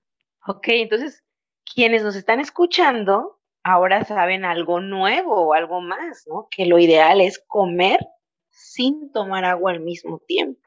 [0.48, 1.24] Ok, entonces
[1.74, 6.48] quienes nos están escuchando ahora saben algo nuevo o algo más, ¿no?
[6.52, 8.00] Que lo ideal es comer
[8.50, 10.62] sin tomar agua al mismo tiempo.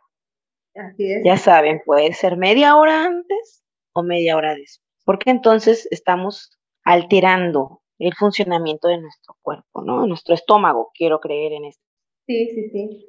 [0.74, 1.22] Así es.
[1.24, 6.55] Ya saben, puede ser media hora antes o media hora después, porque entonces estamos
[6.86, 10.06] alterando el funcionamiento de nuestro cuerpo, ¿no?
[10.06, 11.82] Nuestro estómago, quiero creer en esto.
[12.26, 13.08] Sí, sí, sí.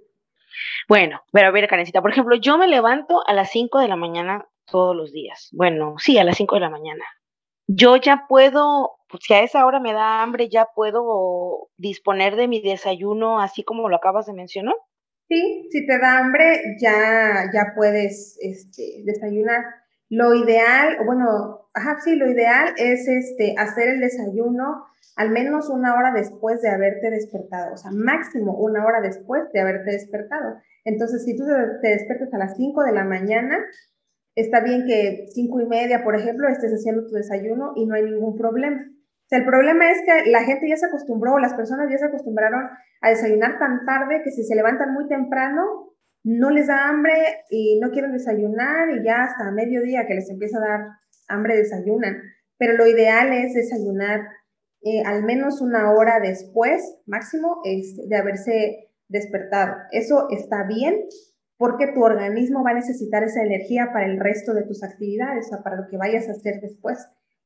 [0.89, 3.95] Bueno, pero a ver, Karencita, por ejemplo, yo me levanto a las 5 de la
[3.95, 5.49] mañana todos los días.
[5.51, 7.05] Bueno, sí, a las 5 de la mañana.
[7.67, 12.47] Yo ya puedo, pues, si a esa hora me da hambre, ya puedo disponer de
[12.47, 14.75] mi desayuno así como lo acabas de mencionar.
[15.27, 19.61] Sí, si te da hambre, ya, ya puedes este, desayunar.
[20.09, 25.95] Lo ideal, bueno, ajá, sí, lo ideal es este, hacer el desayuno al menos una
[25.95, 30.57] hora después de haberte despertado, o sea, máximo una hora después de haberte despertado.
[30.85, 31.43] Entonces, si tú
[31.81, 33.57] te despiertas a las 5 de la mañana,
[34.35, 38.03] está bien que cinco y media, por ejemplo, estés haciendo tu desayuno y no hay
[38.03, 38.85] ningún problema.
[38.87, 42.05] O sea, el problema es que la gente ya se acostumbró, las personas ya se
[42.05, 42.69] acostumbraron
[43.01, 45.63] a desayunar tan tarde que si se levantan muy temprano,
[46.27, 47.13] no les da hambre
[47.49, 50.81] y no quieren desayunar y ya hasta mediodía que les empieza a dar
[51.29, 52.21] hambre desayunan.
[52.57, 54.21] Pero lo ideal es desayunar
[54.83, 59.75] eh, al menos una hora después, máximo, de haberse despertado.
[59.91, 61.05] Eso está bien
[61.57, 65.63] porque tu organismo va a necesitar esa energía para el resto de tus actividades, o
[65.63, 66.99] para lo que vayas a hacer después.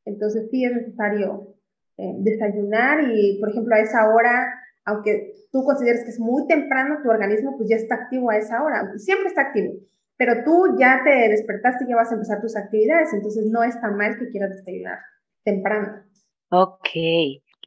[0.06, 1.56] Entonces sí es necesario
[1.98, 4.52] eh, desayunar y, por ejemplo, a esa hora,
[4.91, 8.63] aunque tú consideres que es muy temprano, tu organismo pues ya está activo a esa
[8.63, 9.73] hora, siempre está activo,
[10.17, 13.80] pero tú ya te despertaste y ya vas a empezar tus actividades, entonces no es
[13.82, 14.99] tan mal que quieras desayunar
[15.43, 16.04] temprano.
[16.51, 16.89] Ok.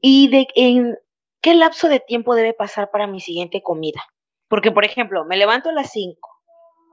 [0.00, 0.96] ¿Y de en
[1.40, 4.00] qué lapso de tiempo debe pasar para mi siguiente comida?
[4.48, 6.16] Porque, por ejemplo, me levanto a las 5,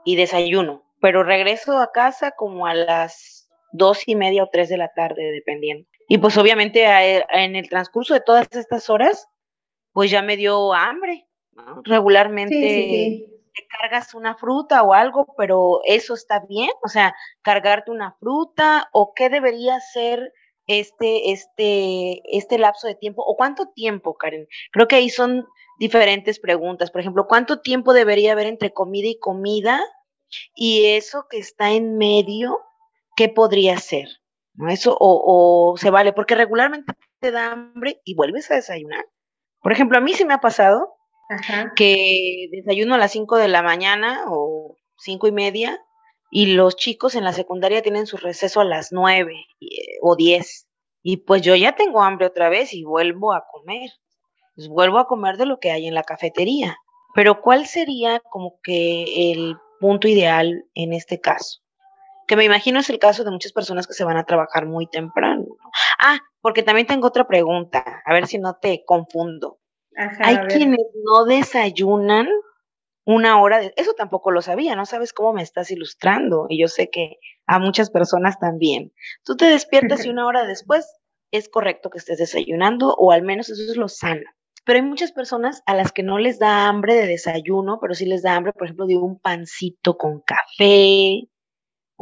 [0.04, 4.78] y desayuno, pero regreso a casa como a las dos y media o tres de
[4.78, 5.88] la tarde, dependiendo.
[6.08, 9.28] Y pues obviamente en el transcurso de todas estas horas,
[9.94, 11.28] pues ya me dio hambre.
[11.84, 18.14] Regularmente te cargas una fruta o algo, pero eso está bien, o sea, cargarte una
[18.20, 20.34] fruta o qué debería ser
[20.68, 24.48] este, este, este lapso de tiempo o cuánto tiempo, Karen.
[24.72, 25.46] Creo que ahí son
[25.80, 26.92] diferentes preguntas.
[26.92, 29.84] Por ejemplo, ¿cuánto tiempo debería haber entre comida y comida?
[30.56, 32.60] Y eso que está en medio,
[33.16, 34.08] ¿qué podría ser?
[34.54, 34.70] ¿No?
[34.70, 39.06] Eso o, se vale, porque regularmente te da hambre y vuelves a desayunar.
[39.62, 40.96] Por ejemplo, a mí sí me ha pasado
[41.76, 45.80] que desayuno a las 5 de la mañana o cinco y media
[46.30, 49.68] y los chicos en la secundaria tienen su receso a las 9 eh,
[50.02, 50.68] o 10.
[51.04, 53.90] Y pues yo ya tengo hambre otra vez y vuelvo a comer.
[54.56, 56.78] Pues, vuelvo a comer de lo que hay en la cafetería.
[57.14, 61.60] Pero ¿cuál sería como que el punto ideal en este caso?
[62.32, 64.88] Que me imagino es el caso de muchas personas que se van a trabajar muy
[64.88, 65.48] temprano.
[66.00, 69.60] Ah, porque también tengo otra pregunta, a ver si no te confundo.
[70.24, 72.30] Hay quienes no desayunan
[73.04, 73.74] una hora de...
[73.76, 77.18] Eso tampoco lo sabía, no sabes cómo me estás ilustrando y yo sé que
[77.48, 78.94] a muchas personas también.
[79.26, 80.90] Tú te despiertas y una hora después
[81.32, 84.24] es correcto que estés desayunando o al menos eso es lo sano.
[84.64, 88.06] Pero hay muchas personas a las que no les da hambre de desayuno, pero sí
[88.06, 91.28] les da hambre, por ejemplo, de un pancito con café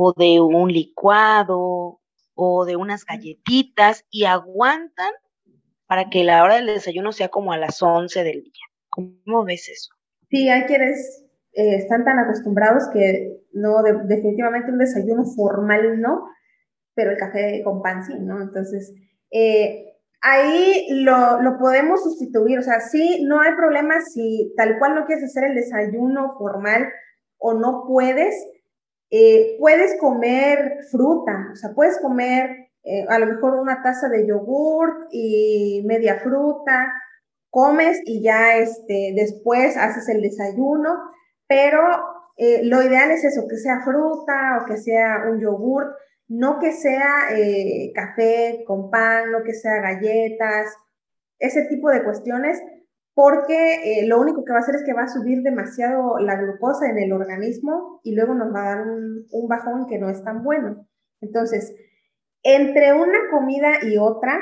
[0.01, 1.99] o de un licuado
[2.33, 5.11] o de unas galletitas y aguantan
[5.87, 8.63] para que la hora del desayuno sea como a las 11 del día.
[8.89, 9.89] ¿Cómo ves eso?
[10.29, 16.29] Sí, hay quienes eh, están tan acostumbrados que no, definitivamente un desayuno formal no,
[16.93, 18.41] pero el café con pan sí, ¿no?
[18.41, 18.93] Entonces,
[19.31, 24.95] eh, ahí lo, lo, podemos sustituir, o sea, sí, no hay problema si tal cual
[24.95, 26.87] no quieres hacer el desayuno formal
[27.37, 28.33] o no puedes,
[29.11, 32.67] eh, puedes comer fruta, o sea, puedes comer
[33.09, 36.91] a lo mejor una taza de yogurt y media fruta,
[37.49, 40.97] comes y ya este, después haces el desayuno,
[41.47, 41.81] pero
[42.37, 45.89] eh, lo ideal es eso, que sea fruta o que sea un yogurt,
[46.27, 50.67] no que sea eh, café con pan, no que sea galletas,
[51.39, 52.61] ese tipo de cuestiones,
[53.19, 56.37] porque eh, lo único que va a hacer es que va a subir demasiado la
[56.37, 60.09] glucosa en el organismo y luego nos va a dar un, un bajón que no
[60.09, 60.87] es tan bueno.
[61.19, 61.75] Entonces,
[62.43, 64.39] entre una comida y otra,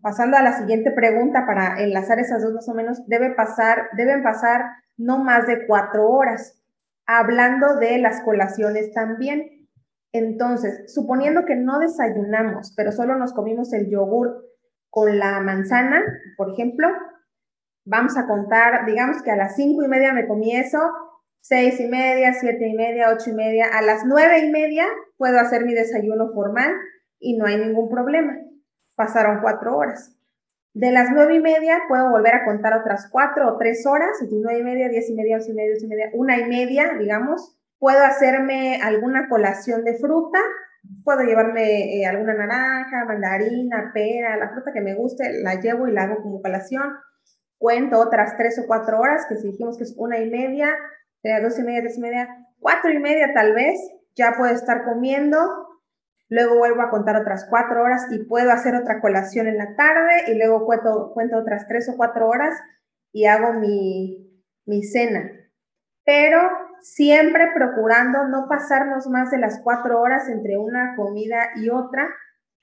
[0.00, 4.22] pasando a la siguiente pregunta para enlazar esas dos más o menos, debe pasar, deben
[4.22, 4.62] pasar
[4.96, 6.58] no más de cuatro horas,
[7.04, 9.68] hablando de las colaciones también.
[10.12, 14.46] Entonces, suponiendo que no desayunamos, pero solo nos comimos el yogur
[14.88, 16.02] con la manzana,
[16.38, 16.88] por ejemplo,
[17.88, 20.52] vamos a contar, digamos que a las cinco y media me comí
[21.40, 25.38] seis y media, siete y media, ocho y media, a las nueve y media puedo
[25.40, 26.72] hacer mi desayuno formal
[27.18, 28.38] y no hay ningún problema
[28.98, 30.12] pasaron cuatro horas.
[30.74, 34.40] De las nueve y media puedo volver a contar otras cuatro o tres horas, entonces
[34.42, 36.94] nueve y media, diez y media, once y media, doce y media, una y media,
[36.98, 37.56] digamos.
[37.78, 40.40] Puedo hacerme alguna colación de fruta,
[41.04, 45.92] puedo llevarme eh, alguna naranja, mandarina, pera, la fruta que me guste, la llevo y
[45.92, 46.82] la hago como colación.
[47.58, 50.76] Cuento otras tres o cuatro horas, que si dijimos que es una y media,
[51.42, 52.28] dos y media, tres y media,
[52.60, 53.78] cuatro y media tal vez,
[54.14, 55.68] ya puedo estar comiendo
[56.28, 60.24] luego vuelvo a contar otras cuatro horas y puedo hacer otra colación en la tarde
[60.28, 62.54] y luego cuento, cuento otras tres o cuatro horas
[63.12, 65.30] y hago mi, mi cena.
[66.04, 66.40] Pero
[66.80, 72.08] siempre procurando no pasarnos más de las cuatro horas entre una comida y otra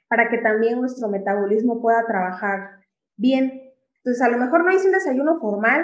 [0.08, 2.82] para que también nuestro metabolismo pueda trabajar
[3.18, 3.65] bien.
[4.06, 5.84] Entonces, a lo mejor no hice un desayuno formal,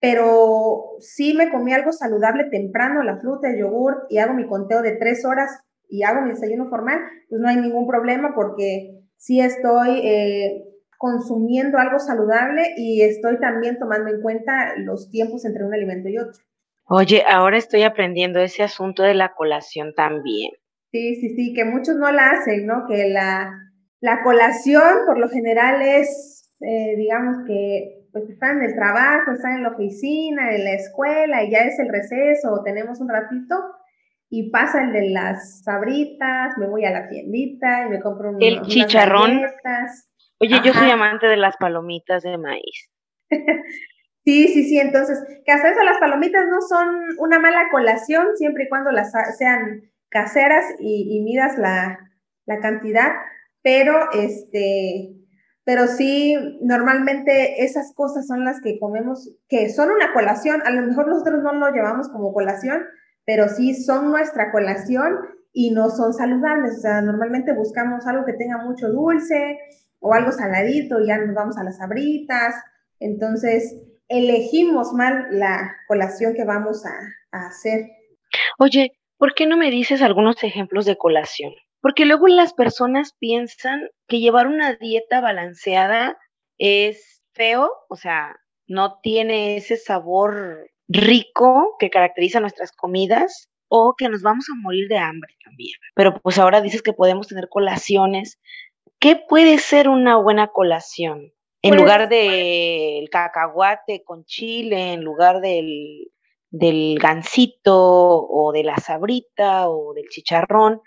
[0.00, 4.82] pero sí me comí algo saludable temprano, la fruta, el yogur, y hago mi conteo
[4.82, 5.50] de tres horas
[5.88, 7.00] y hago mi desayuno formal,
[7.30, 10.64] pues no hay ningún problema porque sí estoy eh,
[10.98, 16.18] consumiendo algo saludable y estoy también tomando en cuenta los tiempos entre un alimento y
[16.18, 16.42] otro.
[16.86, 20.50] Oye, ahora estoy aprendiendo ese asunto de la colación también.
[20.92, 22.86] Sí, sí, sí, que muchos no la hacen, ¿no?
[22.86, 23.50] Que la,
[24.00, 29.56] la colación por lo general es, eh, digamos que pues están en el trabajo, están
[29.56, 33.56] en la oficina, en la escuela y ya es el receso o tenemos un ratito
[34.30, 38.42] y pasa el de las sabritas, me voy a la tiendita y me compro un,
[38.42, 39.42] el chicharrón.
[40.38, 42.90] Oye, yo soy amante de las palomitas de maíz.
[44.24, 46.88] sí, sí, sí, entonces, que hasta eso las palomitas no son
[47.18, 51.98] una mala colación, siempre y cuando las sean caseras y, y midas la,
[52.46, 53.12] la cantidad,
[53.62, 55.23] pero este,
[55.64, 60.82] pero sí, normalmente esas cosas son las que comemos, que son una colación, a lo
[60.82, 62.82] mejor nosotros no lo llevamos como colación,
[63.24, 65.16] pero sí son nuestra colación
[65.54, 66.76] y no son saludables.
[66.78, 69.58] O sea, normalmente buscamos algo que tenga mucho dulce
[70.00, 72.54] o algo saladito y ya nos vamos a las abritas.
[73.00, 73.74] Entonces,
[74.08, 77.86] elegimos mal la colación que vamos a, a hacer.
[78.58, 81.54] Oye, ¿por qué no me dices algunos ejemplos de colación?
[81.84, 86.16] Porque luego las personas piensan que llevar una dieta balanceada
[86.56, 94.08] es feo, o sea, no tiene ese sabor rico que caracteriza nuestras comidas o que
[94.08, 95.76] nos vamos a morir de hambre también.
[95.94, 98.40] Pero pues ahora dices que podemos tener colaciones.
[98.98, 101.34] ¿Qué puede ser una buena colación?
[101.60, 106.10] En pues lugar del cacahuate con chile, en lugar del,
[106.48, 110.80] del gansito o de la sabrita o del chicharrón,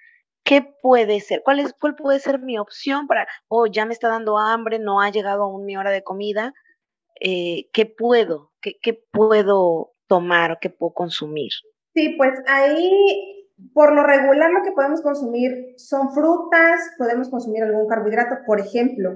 [0.47, 1.41] ¿qué puede ser?
[1.43, 5.01] ¿Cuál, es, ¿Cuál puede ser mi opción para, oh, ya me está dando hambre, no
[5.01, 6.53] ha llegado aún mi hora de comida?
[7.19, 8.53] Eh, ¿Qué puedo?
[8.61, 11.51] ¿Qué, ¿Qué puedo tomar o qué puedo consumir?
[11.93, 13.43] Sí, pues ahí
[13.73, 19.15] por lo regular lo que podemos consumir son frutas, podemos consumir algún carbohidrato, por ejemplo.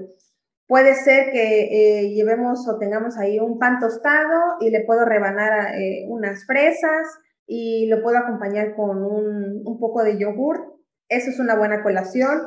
[0.66, 5.74] Puede ser que eh, llevemos o tengamos ahí un pan tostado y le puedo rebanar
[5.76, 7.06] eh, unas fresas
[7.46, 10.81] y lo puedo acompañar con un, un poco de yogur.
[11.08, 12.40] Eso es una buena colación.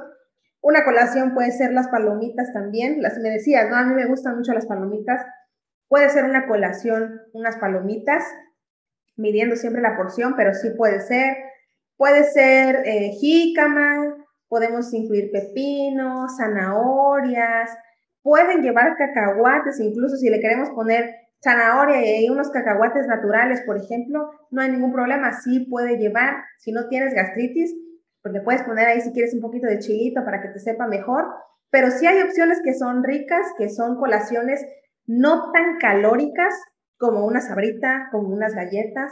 [0.62, 3.02] Una colación puede ser las palomitas también.
[3.02, 3.76] Las me decías, ¿no?
[3.76, 5.26] A mí me gustan mucho las palomitas.
[5.88, 8.24] Puede ser una colación, unas palomitas,
[9.16, 11.38] midiendo siempre la porción, pero sí puede ser.
[11.98, 13.12] Puede ser eh,
[14.48, 17.70] podemos incluir pepino, zanahorias,
[18.22, 24.32] pueden llevar cacahuates, incluso si le queremos poner zanahoria y unos cacahuates naturales, por ejemplo,
[24.50, 27.72] no hay ningún problema, sí puede llevar, si no tienes gastritis,
[28.34, 31.26] le puedes poner ahí si quieres un poquito de chilito para que te sepa mejor,
[31.70, 34.66] pero sí hay opciones que son ricas, que son colaciones
[35.06, 36.54] no tan calóricas
[36.98, 39.12] como una sabrita, como unas galletas,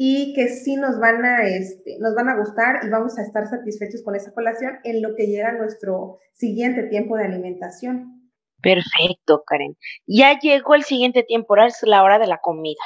[0.00, 3.48] y que sí nos van a, este, nos van a gustar y vamos a estar
[3.48, 8.30] satisfechos con esa colación en lo que llega nuestro siguiente tiempo de alimentación.
[8.62, 9.76] Perfecto, Karen.
[10.06, 12.82] Ya llegó el siguiente tiempo, es la hora de la comida.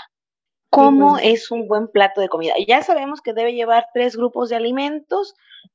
[0.72, 1.24] ¿Cómo pues.
[1.26, 2.54] es un buen plato de comida?
[2.66, 5.34] Ya sabemos que debe llevar tres grupos de alimentos.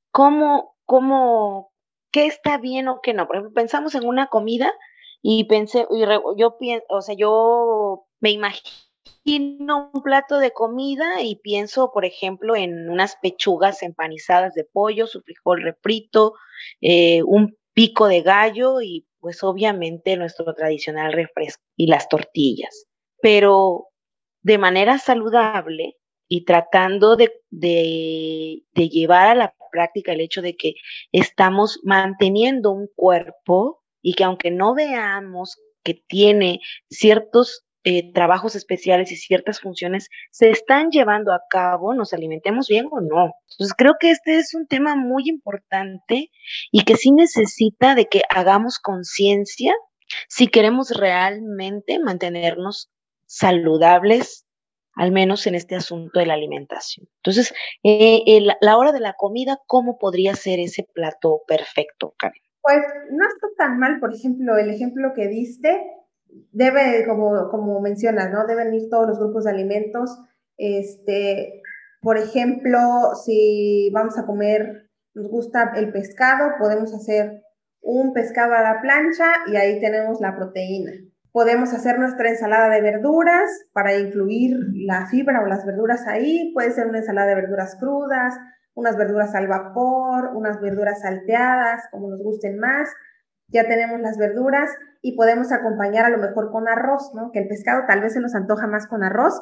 [0.10, 1.72] ¿Cómo, cómo,
[2.12, 3.28] qué está bien o qué no?
[3.28, 4.74] Por ejemplo, pensamos en una comida
[5.22, 5.86] y pensé,
[6.36, 12.56] yo pienso, o sea, yo me imagino un plato de comida y pienso, por ejemplo,
[12.56, 16.34] en unas pechugas empanizadas de pollo, su frijol refrito,
[16.82, 22.88] eh, un pico de gallo y pues obviamente nuestro tradicional refresco y las tortillas.
[23.22, 23.90] Pero
[24.42, 25.96] de manera saludable
[26.28, 30.74] y tratando de, de, llevar a la práctica el hecho de que
[31.12, 36.60] estamos manteniendo un cuerpo y que aunque no veamos que tiene
[36.90, 42.88] ciertos eh, trabajos especiales y ciertas funciones se están llevando a cabo, nos alimentemos bien
[42.92, 43.32] o no.
[43.52, 46.30] Entonces creo que este es un tema muy importante
[46.72, 49.74] y que sí necesita de que hagamos conciencia
[50.28, 52.90] si queremos realmente mantenernos
[53.28, 54.46] saludables,
[54.96, 57.08] al menos en este asunto de la alimentación.
[57.18, 57.54] Entonces,
[57.84, 62.42] eh, la hora de la comida, ¿cómo podría ser ese plato perfecto, Karen?
[62.62, 62.80] Pues
[63.12, 65.86] no está tan mal, por ejemplo, el ejemplo que diste,
[66.52, 68.46] debe, como, como mencionas, ¿no?
[68.46, 70.18] Deben ir todos los grupos de alimentos.
[70.58, 71.62] Este,
[72.02, 72.80] por ejemplo,
[73.24, 77.44] si vamos a comer, nos gusta el pescado, podemos hacer
[77.82, 80.92] un pescado a la plancha y ahí tenemos la proteína.
[81.38, 86.52] Podemos hacer nuestra ensalada de verduras para incluir la fibra o las verduras ahí.
[86.52, 88.34] Puede ser una ensalada de verduras crudas,
[88.74, 92.90] unas verduras al vapor, unas verduras salteadas, como nos gusten más.
[93.50, 94.72] Ya tenemos las verduras
[95.04, 97.30] y podemos acompañar a lo mejor con arroz, ¿no?
[97.32, 99.40] Que el pescado tal vez se nos antoja más con arroz.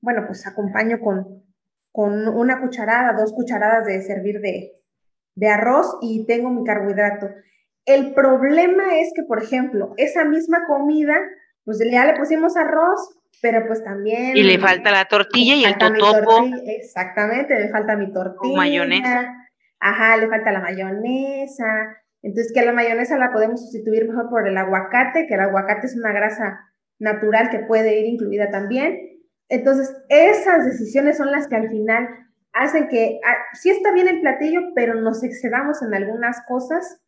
[0.00, 1.44] Bueno, pues acompaño con,
[1.92, 4.72] con una cucharada, dos cucharadas de servir de,
[5.34, 7.28] de arroz y tengo mi carbohidrato.
[7.86, 11.16] El problema es que, por ejemplo, esa misma comida,
[11.64, 14.36] pues ya le pusimos arroz, pero pues también...
[14.36, 16.46] Y le falta la tortilla y el totopo.
[16.66, 18.56] Exactamente, le falta mi tortilla.
[18.56, 19.34] mayonesa.
[19.80, 21.98] Ajá, le falta la mayonesa.
[22.22, 25.96] Entonces, que la mayonesa la podemos sustituir mejor por el aguacate, que el aguacate es
[25.96, 26.58] una grasa
[26.98, 28.98] natural que puede ir incluida también.
[29.50, 32.08] Entonces, esas decisiones son las que al final
[32.54, 37.03] hacen que ah, sí está bien el platillo, pero nos excedamos en algunas cosas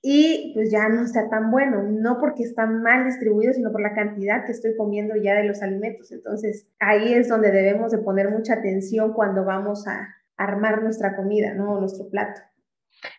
[0.00, 3.94] y pues ya no está tan bueno, no porque está mal distribuido, sino por la
[3.94, 6.12] cantidad que estoy comiendo ya de los alimentos.
[6.12, 11.54] Entonces ahí es donde debemos de poner mucha atención cuando vamos a armar nuestra comida,
[11.54, 11.80] ¿no?
[11.80, 12.40] Nuestro plato.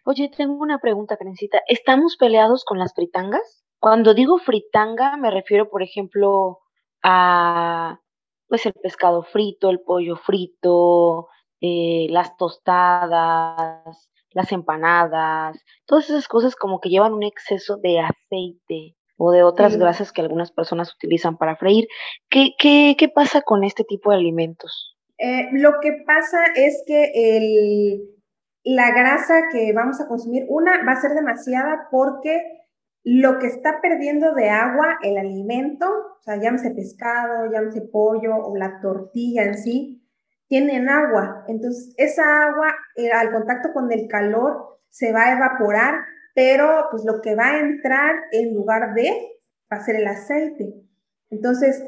[0.05, 1.59] Oye, tengo una pregunta, Karencita.
[1.67, 3.65] ¿Estamos peleados con las fritangas?
[3.79, 6.59] Cuando digo fritanga, me refiero, por ejemplo,
[7.03, 7.99] a
[8.47, 11.27] pues el pescado frito, el pollo frito,
[11.61, 18.95] eh, las tostadas, las empanadas, todas esas cosas como que llevan un exceso de aceite
[19.17, 21.87] o de otras grasas que algunas personas utilizan para freír.
[22.29, 24.95] ¿Qué, qué, qué pasa con este tipo de alimentos?
[25.17, 28.01] Eh, lo que pasa es que el,
[28.63, 32.41] la grasa que vamos a consumir, una, va a ser demasiada porque
[33.03, 38.55] lo que está perdiendo de agua el alimento, o sea, llámese pescado, llámese pollo o
[38.55, 40.01] la tortilla en sí,
[40.49, 41.45] tienen agua.
[41.47, 45.93] Entonces, esa agua eh, al contacto con el calor se va a evaporar,
[46.35, 49.11] pero pues lo que va a entrar en lugar de
[49.71, 50.73] va a ser el aceite.
[51.29, 51.83] Entonces,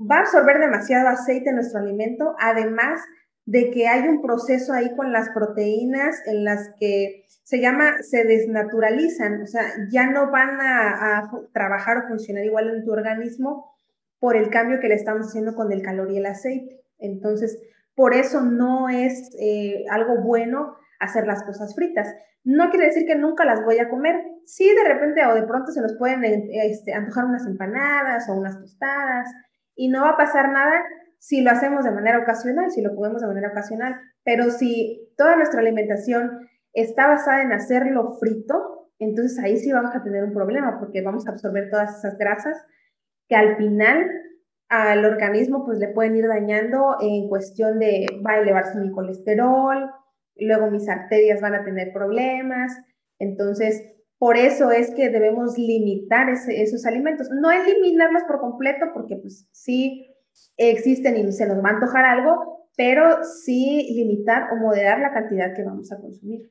[0.00, 3.00] va a absorber demasiado aceite en nuestro alimento, además
[3.46, 8.24] de que hay un proceso ahí con las proteínas en las que se llama, se
[8.24, 13.74] desnaturalizan, o sea, ya no van a, a trabajar o funcionar igual en tu organismo
[14.20, 16.80] por el cambio que le estamos haciendo con el calor y el aceite.
[16.98, 17.58] Entonces,
[17.94, 22.12] por eso no es eh, algo bueno hacer las cosas fritas.
[22.44, 24.16] No quiere decir que nunca las voy a comer.
[24.44, 28.58] Sí, de repente o de pronto se nos pueden este, antojar unas empanadas o unas
[28.58, 29.28] tostadas
[29.74, 30.82] y no va a pasar nada
[31.18, 33.98] si lo hacemos de manera ocasional, si lo comemos de manera ocasional.
[34.24, 40.02] Pero si toda nuestra alimentación está basada en hacerlo frito, entonces ahí sí vamos a
[40.02, 42.62] tener un problema porque vamos a absorber todas esas grasas
[43.28, 44.10] que al final
[44.82, 49.90] al organismo pues le pueden ir dañando en cuestión de va a elevarse mi colesterol,
[50.36, 52.72] luego mis arterias van a tener problemas,
[53.18, 53.82] entonces
[54.18, 60.06] por eso es que debemos limitar esos alimentos, no eliminarlos por completo porque pues sí
[60.56, 65.54] existen y se nos va a antojar algo, pero sí limitar o moderar la cantidad
[65.54, 66.50] que vamos a consumir.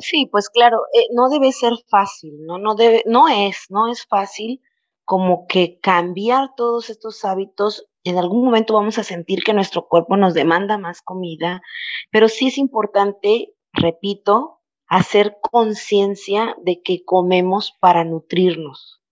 [0.00, 2.58] Sí, pues claro, eh, no debe ser fácil, ¿no?
[2.58, 4.60] No, debe, no es, no es fácil
[5.10, 7.88] como que cambiar todos estos hábitos.
[8.04, 11.62] En algún momento vamos a sentir que nuestro cuerpo nos demanda más comida,
[12.12, 19.02] pero sí es importante, repito, hacer conciencia de que comemos para nutrirnos,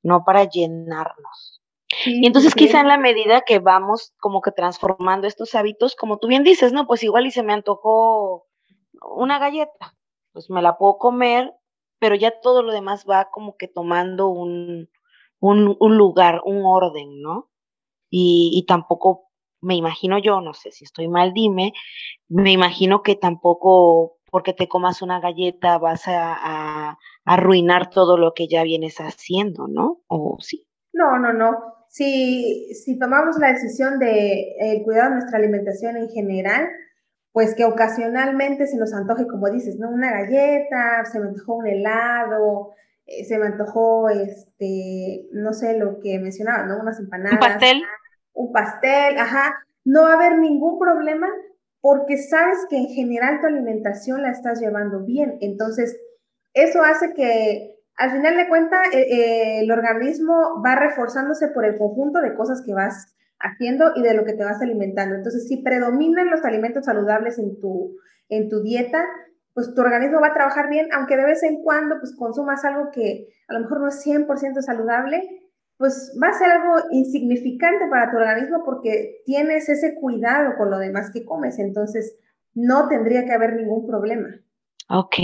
[0.00, 1.60] no para llenarnos.
[2.06, 6.28] y entonces quizá en la medida que vamos como que transformando estos hábitos, como tú
[6.28, 8.46] bien dices, no, pues igual y se me antojó
[9.02, 9.96] una galleta,
[10.32, 11.52] pues me la puedo comer,
[11.98, 14.88] pero ya todo lo demás va como que tomando un,
[15.40, 17.50] un, lugar, un orden, ¿no?
[18.10, 19.28] Y, tampoco
[19.60, 21.72] me imagino yo, no sé si estoy mal, dime,
[22.28, 28.48] me imagino que tampoco porque te comas una galleta vas a, arruinar todo lo que
[28.48, 30.00] ya vienes haciendo, ¿no?
[30.06, 30.66] ¿O sí?
[30.94, 31.56] No, no, no.
[31.88, 36.68] Si, si tomamos la decisión de eh, cuidar nuestra alimentación en general,
[37.32, 39.90] pues que ocasionalmente se nos antoje, como dices, ¿no?
[39.90, 42.72] Una galleta, se me antojó un helado,
[43.08, 46.78] eh, se me antojó, este, no sé, lo que mencionaba, ¿no?
[46.78, 47.32] Unas empanadas.
[47.32, 47.82] Un pastel.
[48.34, 49.64] Un pastel, ajá.
[49.84, 51.26] No va a haber ningún problema
[51.80, 55.38] porque sabes que en general tu alimentación la estás llevando bien.
[55.40, 55.98] Entonces,
[56.52, 61.78] eso hace que al final de cuentas eh, eh, el organismo va reforzándose por el
[61.78, 65.14] conjunto de cosas que vas haciendo y de lo que te vas alimentando.
[65.14, 67.96] Entonces, si predominan los alimentos saludables en tu,
[68.28, 69.02] en tu dieta,
[69.54, 72.90] pues tu organismo va a trabajar bien, aunque de vez en cuando pues consumas algo
[72.92, 75.22] que a lo mejor no es 100% saludable,
[75.76, 80.78] pues va a ser algo insignificante para tu organismo porque tienes ese cuidado con lo
[80.78, 82.18] demás que comes, entonces
[82.54, 84.28] no tendría que haber ningún problema.
[84.90, 85.16] Ok.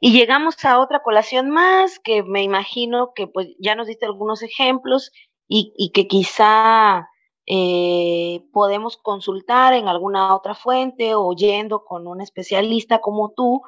[0.00, 4.42] Y llegamos a otra colación más que me imagino que pues ya nos diste algunos
[4.42, 5.12] ejemplos
[5.46, 7.08] y, y que quizá
[7.46, 13.62] eh, podemos consultar en alguna otra fuente o yendo con un especialista como tú,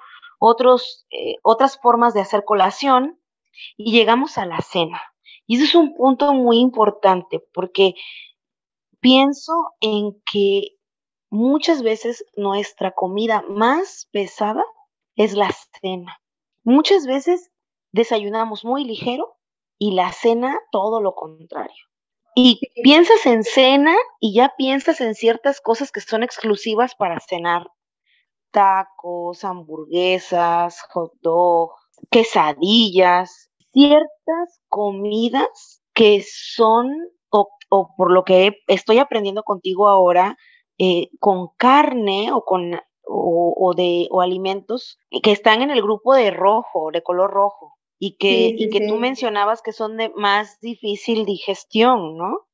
[1.10, 3.20] eh, otras formas de hacer colación
[3.76, 5.00] y llegamos a la cena.
[5.46, 7.94] Y eso es un punto muy importante porque
[9.00, 10.76] pienso en que
[11.30, 14.64] muchas veces nuestra comida más pesada
[15.16, 15.50] es la
[15.80, 16.20] cena.
[16.64, 17.50] Muchas veces
[17.92, 19.36] desayunamos muy ligero
[19.78, 21.87] y la cena todo lo contrario.
[22.40, 27.66] Y piensas en cena y ya piensas en ciertas cosas que son exclusivas para cenar.
[28.52, 31.72] Tacos, hamburguesas, hot dog,
[32.12, 36.92] quesadillas, ciertas comidas que son,
[37.30, 37.48] o,
[37.96, 40.36] por lo que estoy aprendiendo contigo ahora,
[40.78, 46.30] eh, con carne o con o, de o alimentos que están en el grupo de
[46.30, 51.24] rojo, de color rojo y que, y que tú mencionabas que son de más difícil
[51.24, 52.46] digestión, ¿no?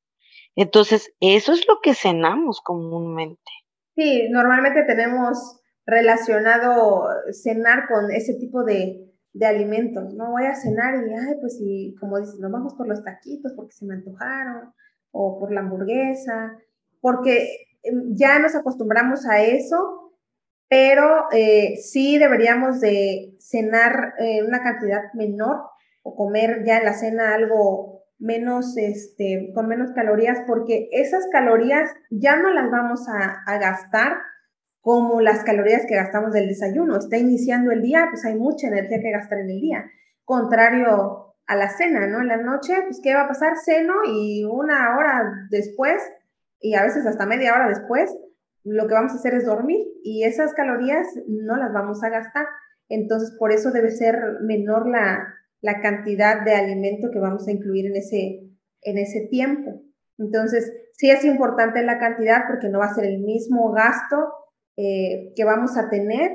[0.57, 3.51] Entonces, eso es lo que cenamos comúnmente.
[3.97, 10.30] Sí, normalmente tenemos relacionado cenar con ese tipo de, de alimentos, ¿no?
[10.30, 13.72] Voy a cenar y, ay, pues, y como dices, nos vamos por los taquitos porque
[13.72, 14.72] se me antojaron,
[15.14, 16.59] o por la hamburguesa,
[17.01, 17.49] porque
[17.82, 20.03] em, ya nos acostumbramos a eso
[20.68, 25.62] pero eh, sí deberíamos de cenar eh, una cantidad menor
[26.02, 31.90] o comer ya en la cena algo menos, este, con menos calorías, porque esas calorías
[32.10, 34.18] ya no las vamos a, gastar
[34.80, 36.96] como las calorías que gastamos del desayuno.
[36.96, 39.84] Está iniciando el día, pues hay mucha energía que gastar en el día.
[40.24, 42.20] Contrario a la cena, ¿no?
[42.20, 43.54] En la noche, pues ¿qué va a pasar?
[43.62, 46.02] Ceno y una hora después,
[46.60, 48.14] y a veces hasta media hora después,
[48.64, 52.46] lo que vamos a hacer es dormir y esas calorías no las vamos a gastar.
[52.88, 55.30] Entonces, por eso debe ser menor la,
[55.82, 58.50] cantidad de alimento que vamos a incluir en ese,
[58.82, 59.82] en ese tiempo.
[60.18, 64.16] Entonces, sí es importante la cantidad porque no va a ser el mismo gasto
[64.76, 66.32] eh, que vamos a tener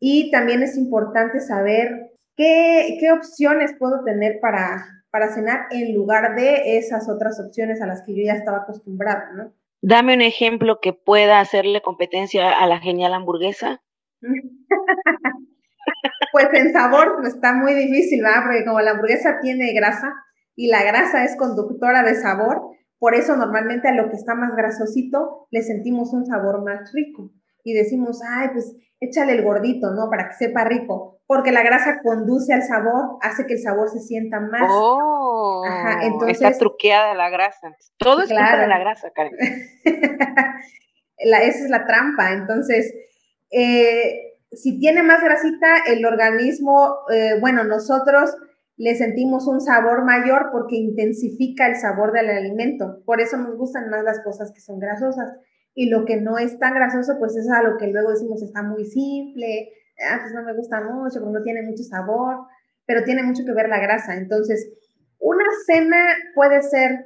[0.00, 6.34] y también es importante saber qué, qué opciones puedo tener para, para cenar en lugar
[6.34, 9.52] de esas otras opciones a las que yo ya estaba acostumbrada, ¿no?
[9.86, 13.82] Dame un ejemplo que pueda hacerle competencia a la genial hamburguesa.
[16.32, 18.44] pues en sabor está muy difícil, ¿verdad?
[18.46, 20.10] Porque como la hamburguesa tiene grasa
[20.56, 22.62] y la grasa es conductora de sabor,
[22.98, 27.32] por eso normalmente a lo que está más grasosito le sentimos un sabor más rico.
[27.62, 30.08] Y decimos, ay, pues échale el gordito, ¿no?
[30.08, 31.13] Para que sepa rico.
[31.26, 34.70] Porque la grasa conduce al sabor, hace que el sabor se sienta más.
[34.70, 37.74] Oh, Ajá, entonces, está truqueada la grasa.
[37.96, 39.32] Todo es culpa de la grasa, Karen.
[41.16, 42.32] esa es la trampa.
[42.32, 42.92] Entonces,
[43.50, 48.34] eh, si tiene más grasita, el organismo, eh, bueno, nosotros
[48.76, 53.02] le sentimos un sabor mayor porque intensifica el sabor del alimento.
[53.04, 55.32] Por eso nos gustan más las cosas que son grasosas.
[55.74, 58.62] Y lo que no es tan grasoso, pues es a lo que luego decimos está
[58.62, 62.46] muy simple, pues no me gusta mucho, no tiene mucho sabor,
[62.86, 64.16] pero tiene mucho que ver la grasa.
[64.16, 64.72] Entonces,
[65.18, 67.04] una cena puede ser,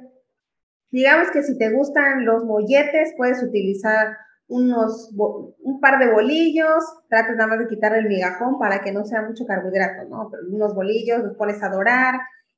[0.91, 4.17] digamos que si te gustan los molletes, puedes utilizar
[4.47, 9.05] unos, un par de bolillos, tratas nada más de quitarle el migajón para que no
[9.05, 10.29] sea mucho carbohidrato, ¿no?
[10.31, 12.15] Pero unos bolillos, los pones a dorar,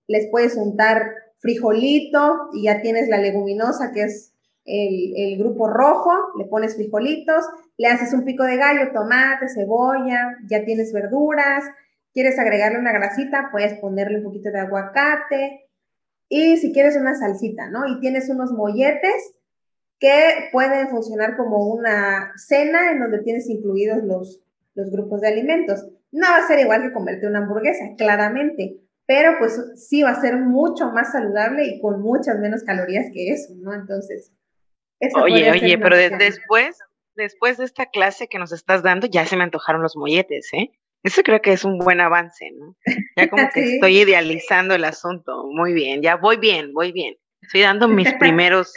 [0.07, 4.30] les puedes untar frijolito y ya tienes la leguminosa que es
[4.65, 7.45] el, grupo rojo, le pones frijolitos,
[7.77, 11.63] le haces un pico de gallo, tomate, cebolla, ya tienes verduras,
[12.13, 15.69] quieres agregarle una grasita, puedes ponerle un poquito de aguacate
[16.29, 17.87] y si quieres una salsita, ¿no?
[17.87, 19.33] Y tienes unos molletes
[19.99, 24.41] que pueden funcionar como una cena en donde tienes incluidos los,
[24.73, 25.85] los grupos de alimentos.
[26.11, 30.21] No va a ser igual que comerte una hamburguesa, claramente, pero pues sí va a
[30.21, 33.73] ser mucho más saludable y con muchas menos calorías que eso, ¿no?
[33.73, 34.31] Entonces,
[35.21, 36.77] oye, oye, pero después,
[37.15, 40.71] después de esta clase que nos estás dando, ya se me antojaron los molletes, ¿eh?
[41.03, 42.75] Eso creo que es un buen avance, ¿no?
[43.15, 45.47] Ya como que estoy idealizando el asunto.
[45.47, 47.15] Muy bien, ya voy bien, voy bien.
[47.41, 48.73] Estoy dando mis primeros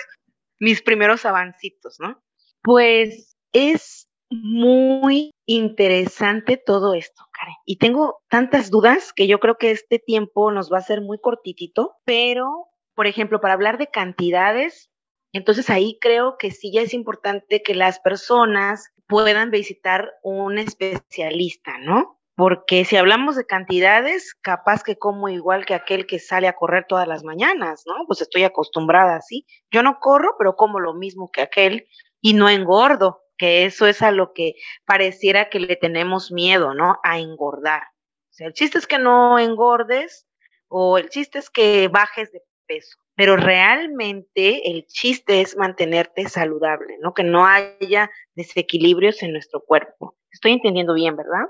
[0.61, 2.23] mis primeros avancitos, ¿no?
[2.63, 7.57] Pues es muy interesante todo esto, Karen.
[7.67, 11.19] Y tengo tantas dudas que yo creo que este tiempo nos va a ser muy
[11.19, 14.91] cortitito, pero, por ejemplo, para hablar de cantidades,
[15.35, 21.79] entonces ahí creo que sí ya es importante que las personas puedan visitar un especialista,
[21.79, 22.19] ¿no?
[22.37, 26.85] porque si hablamos de cantidades, capaz que como igual que aquel que sale a correr
[26.89, 27.95] todas las mañanas, ¿no?
[28.07, 29.47] Pues estoy acostumbrada así.
[29.71, 31.87] Yo no corro, pero como lo mismo que aquel
[32.21, 34.55] y no engordo, que eso es a lo que
[34.85, 36.97] pareciera que le tenemos miedo, ¿no?
[37.05, 37.83] A engordar.
[37.83, 40.27] O sea, el chiste es que no engordes
[40.69, 42.43] o el chiste es que bajes de
[42.75, 47.15] peso, pero realmente el chiste es mantenerte saludable, ¿no?
[47.15, 50.17] Que no haya desequilibrios en nuestro cuerpo.
[50.33, 51.47] Estoy entendiendo bien, ¿verdad?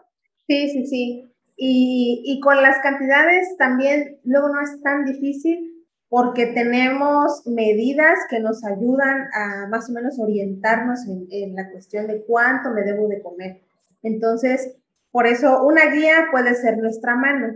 [0.47, 1.35] Sí, sí, sí.
[1.57, 5.70] Y, con las cantidades también luego no es tan difícil
[6.09, 11.01] porque tenemos medidas que nos ayudan a más o menos orientarnos
[11.31, 13.62] en, la cuestión de cuánto me debo de comer.
[14.03, 14.77] Entonces,
[15.11, 17.55] por eso una guía puede ser nuestra mano.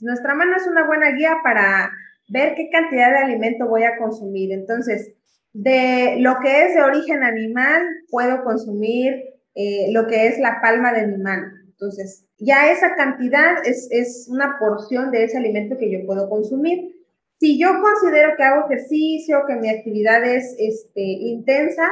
[0.00, 1.90] Nuestra mano es una buena guía para
[2.32, 4.52] ver qué cantidad de alimento voy a consumir.
[4.52, 5.14] Entonces,
[5.52, 9.12] de lo que es de origen animal, puedo consumir
[9.54, 11.46] eh, lo que es la palma de mi mano.
[11.68, 16.96] Entonces, ya esa cantidad es, una porción de ese alimento que yo puedo consumir.
[17.38, 21.86] Si yo considero que hago ejercicio, que mi actividad es este, intensa,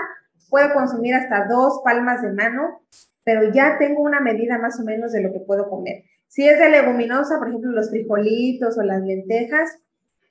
[0.48, 2.82] puedo consumir hasta dos palmas de mano,
[3.24, 6.04] pero ya tengo una medida más o menos de lo que puedo comer.
[6.28, 9.70] Si es de leguminosa, por ejemplo, los frijolitos o las lentejas,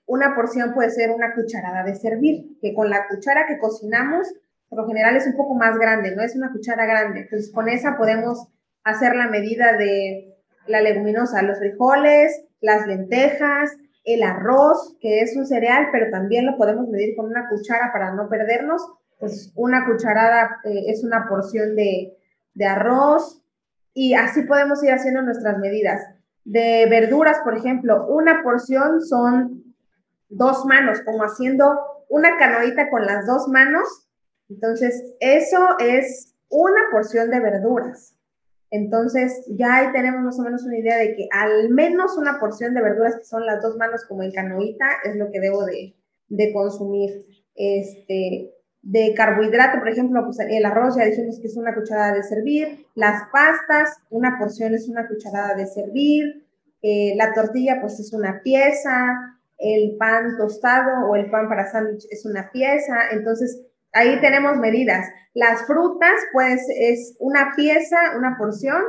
[0.09, 4.27] una porción puede ser una cucharada de servir, que con la cuchara que cocinamos,
[4.67, 7.21] por lo general es un poco más grande, no es una cuchara grande.
[7.21, 8.47] Entonces, con esa podemos
[8.83, 10.35] hacer la medida de
[10.65, 16.57] la leguminosa, los frijoles, las lentejas, el arroz, que es un cereal, pero también lo
[16.57, 18.81] podemos medir con una cuchara para no perdernos.
[19.19, 22.17] Pues una cucharada eh, es una porción de,
[22.55, 23.43] de arroz
[23.93, 26.01] y así podemos ir haciendo nuestras medidas.
[26.45, 29.68] De verduras, por ejemplo, una porción son
[30.29, 31.77] dos manos, como haciendo
[32.07, 33.87] una canoita con las dos manos.
[34.49, 38.15] Entonces, eso es una porción de verduras.
[38.71, 42.73] Entonces, ya ahí tenemos más o menos una idea de que al menos una porción
[42.73, 45.95] de verduras, que son las dos manos como en canoita, es lo que debo de,
[46.53, 47.25] consumir.
[47.55, 52.23] Este, de carbohidrato, por ejemplo, pues el arroz ya dijimos que es una cucharada de
[52.23, 56.47] servir, las pastas, una porción es una cucharada de servir,
[56.81, 62.07] eh, la tortilla pues es una pieza, el pan tostado o el pan para sándwich
[62.09, 63.61] es una pieza, entonces
[63.93, 65.05] ahí tenemos medidas.
[65.33, 68.81] Las frutas, pues es una pieza, una porción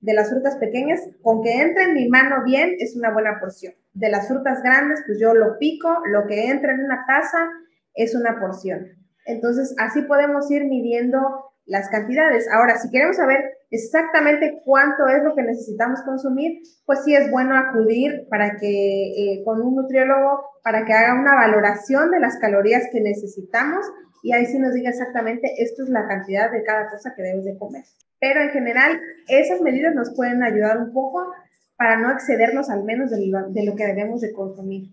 [0.00, 3.74] de las frutas pequeñas, con que entre en mi mano bien es una buena porción.
[3.92, 7.48] De las frutas grandes, pues yo lo pico, lo que entra en una taza
[7.94, 8.86] es una porción.
[9.26, 12.48] Entonces, así podemos ir midiendo las cantidades.
[12.52, 13.38] Ahora, si queremos saber
[13.70, 19.42] exactamente cuánto es lo que necesitamos consumir, pues sí es bueno acudir para que eh,
[19.44, 23.86] con un nutriólogo para que haga una valoración de las calorías que necesitamos
[24.22, 27.44] y ahí sí nos diga exactamente esto es la cantidad de cada cosa que debes
[27.44, 27.84] de comer.
[28.18, 31.32] Pero en general, esas medidas nos pueden ayudar un poco
[31.76, 34.90] para no excedernos al menos de lo, de lo que debemos de consumir.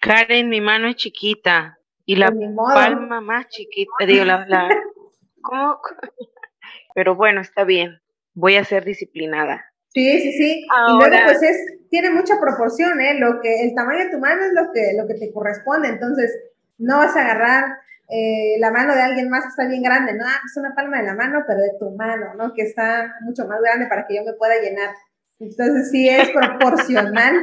[0.00, 4.68] Karen, mi mano es chiquita y la palma más chiquita, digo, la, la
[5.44, 5.80] ¿cómo?
[6.94, 8.00] Pero bueno, está bien,
[8.34, 9.64] voy a ser disciplinada.
[9.90, 10.66] Sí, sí, sí.
[10.66, 11.56] y luego pues es,
[11.88, 13.16] tiene mucha proporción, ¿eh?
[13.20, 16.32] Lo que, el tamaño de tu mano es lo que, lo que te corresponde, entonces
[16.78, 17.64] no vas a agarrar
[18.08, 20.98] eh, la mano de alguien más que está bien grande, no, ah, es una palma
[20.98, 22.52] de la mano, pero de tu mano, ¿no?
[22.54, 24.90] Que está mucho más grande para que yo me pueda llenar.
[25.38, 27.34] Entonces sí es proporcional.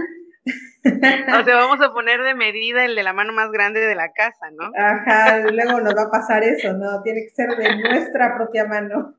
[0.44, 4.12] O sea, vamos a poner de medida el de la mano más grande de la
[4.14, 4.72] casa, ¿no?
[4.76, 7.02] Ajá, luego nos va a pasar eso, ¿no?
[7.04, 9.16] Tiene que ser de nuestra propia mano.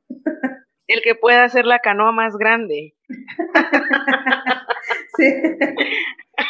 [0.89, 2.95] El que pueda hacer la canoa más grande.
[5.17, 5.33] Sí.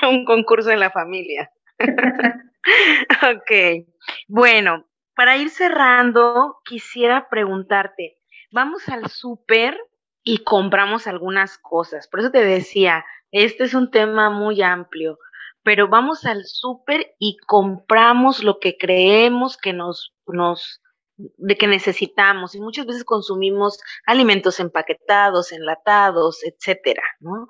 [0.09, 1.51] Un concurso en la familia.
[1.79, 3.87] ok.
[4.29, 8.19] Bueno, para ir cerrando, quisiera preguntarte,
[8.53, 9.77] vamos al súper
[10.23, 12.09] y compramos algunas cosas.
[12.09, 15.19] Por eso te decía, este es un tema muy amplio,
[15.63, 20.81] pero vamos al súper y compramos lo que creemos que nos, nos,
[21.17, 27.47] de que necesitamos y muchas veces consumimos alimentos empaquetados, enlatados, etcétera, ¿no?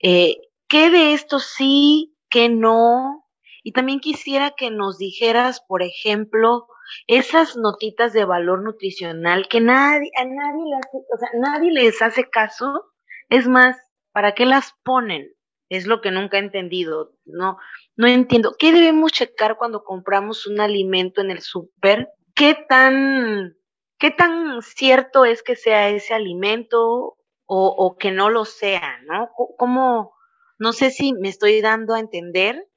[0.00, 0.36] Eh,
[0.68, 3.26] ¿Qué de esto sí, qué no?
[3.62, 6.66] Y también quisiera que nos dijeras, por ejemplo,
[7.06, 10.62] esas notitas de valor nutricional que nadie, a nadie,
[10.92, 12.84] o sea, nadie les hace caso.
[13.28, 13.76] Es más,
[14.20, 15.32] ¿Para qué las ponen?
[15.70, 17.12] Es lo que nunca he entendido.
[17.24, 17.56] No,
[17.96, 18.54] no entiendo.
[18.58, 22.10] ¿Qué debemos checar cuando compramos un alimento en el súper?
[22.34, 23.56] ¿Qué tan,
[23.98, 27.16] ¿Qué tan cierto es que sea ese alimento
[27.46, 28.98] o, que no lo sea?
[29.06, 29.30] ¿No?
[29.56, 30.12] ¿Cómo?
[30.58, 32.68] No sé si me estoy dando a entender,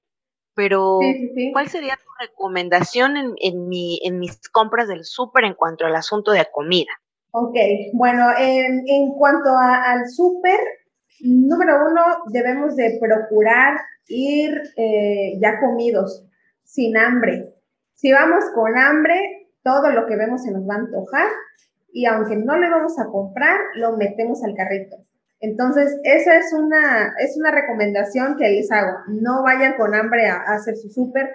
[0.53, 0.99] pero
[1.51, 5.95] ¿cuál sería tu recomendación en, en, mi, en mis compras del súper en cuanto al
[5.97, 6.93] asunto de comida?
[7.31, 7.57] Ok,
[7.91, 10.59] bueno, en, en cuanto al súper,
[11.21, 12.01] Número uno,
[12.31, 16.25] debemos de procurar ir eh, ya comidos,
[16.63, 17.53] sin hambre.
[17.93, 21.27] Si vamos con hambre, todo lo que vemos se nos va a antojar
[21.91, 24.97] y aunque no le vamos a comprar, lo metemos al carrito.
[25.39, 28.99] Entonces, esa es una, es una recomendación que les hago.
[29.07, 31.29] No vayan con hambre a, hacer su súper,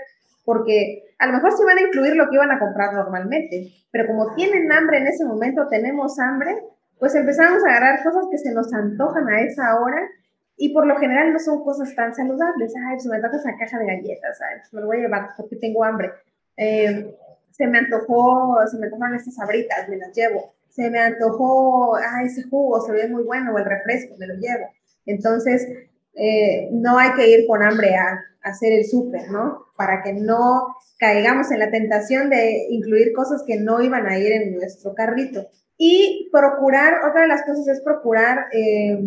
[0.44, 4.06] porque a lo mejor sí van a incluir lo que iban a comprar normalmente, pero
[4.06, 6.56] como tienen hambre en ese momento, tenemos hambre,
[6.98, 10.08] pues empezamos a agarrar cosas que se nos antojan a esa hora
[10.56, 12.74] y por lo general no son cosas tan saludables.
[12.76, 15.28] Ay, pues me antoja esa caja de galletas, ay, pues me lo voy a llevar
[15.36, 16.10] porque tengo hambre.
[16.56, 17.16] Eh,
[17.50, 20.54] se me antojó, se me antojaron estas sabritas, me las llevo.
[20.68, 24.34] Se me antojó, ay, ese jugo se ve muy bueno, o el refresco, me lo
[24.34, 24.68] llevo.
[25.06, 25.66] Entonces,
[26.14, 28.10] eh, no hay que ir con hambre a,
[28.42, 29.66] a hacer el súper, ¿no?
[29.76, 34.32] Para que no caigamos en la tentación de incluir cosas que no iban a ir
[34.32, 35.48] en nuestro carrito.
[35.78, 38.98] Y procurar, otra de las cosas es procurar eh,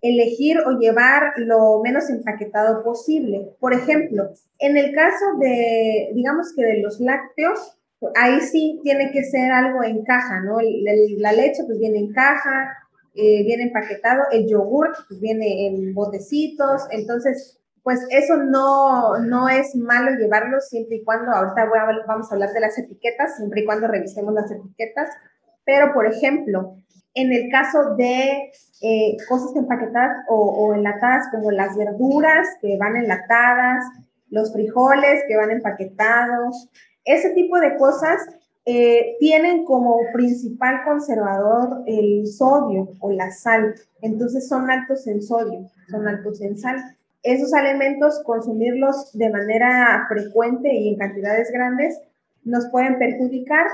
[0.00, 3.54] elegir o llevar lo menos empaquetado posible.
[3.60, 7.78] Por ejemplo, en el caso de, digamos que de los lácteos,
[8.16, 10.58] ahí sí tiene que ser algo en caja, ¿no?
[10.60, 12.72] la leche pues viene en caja,
[13.14, 19.74] eh, viene empaquetado, el yogur pues viene en botecitos, entonces pues eso no, no es
[19.74, 21.68] malo llevarlo siempre y cuando, ahorita
[22.06, 25.08] vamos a hablar de las etiquetas, siempre y cuando revisemos las etiquetas,
[25.68, 26.76] pero, por ejemplo,
[27.12, 28.50] en el caso de
[28.80, 33.84] eh, cosas empaquetadas o, enlatadas, como las verduras que van enlatadas,
[34.30, 36.70] los frijoles que van empaquetados,
[37.04, 38.18] ese tipo de cosas
[38.64, 43.74] eh, tienen como principal conservador el sodio o la sal.
[44.00, 46.82] Entonces son altos en sodio, son altos en sal.
[47.22, 52.00] Esos alimentos, consumirlos de manera frecuente y en cantidades grandes,
[52.48, 53.66] nos pueden perjudicar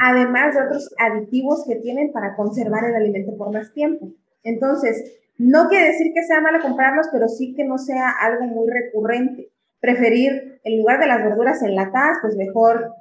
[0.00, 4.08] además de otros aditivos que tienen para conservar el alimento por más tiempo.
[4.42, 8.68] Entonces, no quiere decir que sea malo comprarlos, pero sí que no sea algo muy
[8.70, 9.50] recurrente.
[9.80, 12.92] Preferir, en lugar de las verduras enlatadas, pues mejor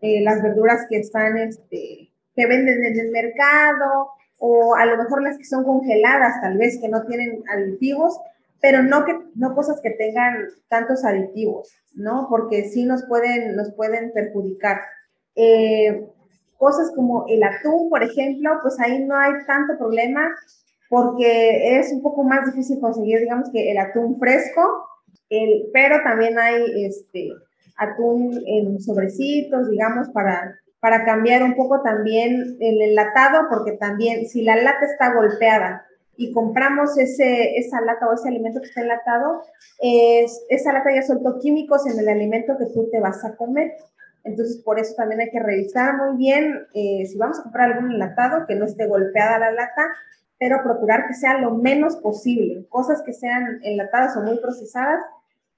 [0.00, 5.22] eh, las verduras que están, este, que venden en el mercado, o a lo mejor
[5.22, 8.18] las que son congeladas, tal vez, que no tienen aditivos,
[8.60, 12.26] pero no, que, no cosas que tengan tantos aditivos, ¿no?
[12.28, 14.80] Porque sí nos pueden, nos pueden perjudicar.
[15.34, 16.08] Eh,
[16.58, 20.28] Cosas como el atún, por ejemplo, pues ahí no hay tanto problema
[20.88, 24.88] porque es un poco más difícil conseguir, digamos que el atún fresco,
[25.30, 27.28] el, pero también hay este
[27.76, 34.42] atún en sobrecitos, digamos, para para cambiar un poco también el enlatado, porque también si
[34.42, 35.84] la lata está golpeada
[36.18, 39.40] y compramos ese, esa lata o ese alimento que está enlatado,
[39.78, 43.76] es, esa lata ya soltó químicos en el alimento que tú te vas a comer.
[44.24, 47.92] Entonces, por eso también hay que revisar muy bien eh, si vamos a comprar algún
[47.92, 49.86] enlatado, que no esté golpeada la lata,
[50.40, 52.66] pero procurar que sea lo menos posible.
[52.68, 55.00] Cosas que sean enlatadas o muy procesadas,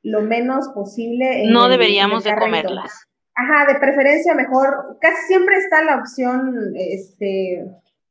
[0.03, 1.51] lo menos posible.
[1.51, 3.07] no deberíamos de comerlas.
[3.35, 7.67] Ajá, de preferencia mejor, casi siempre está la opción, este,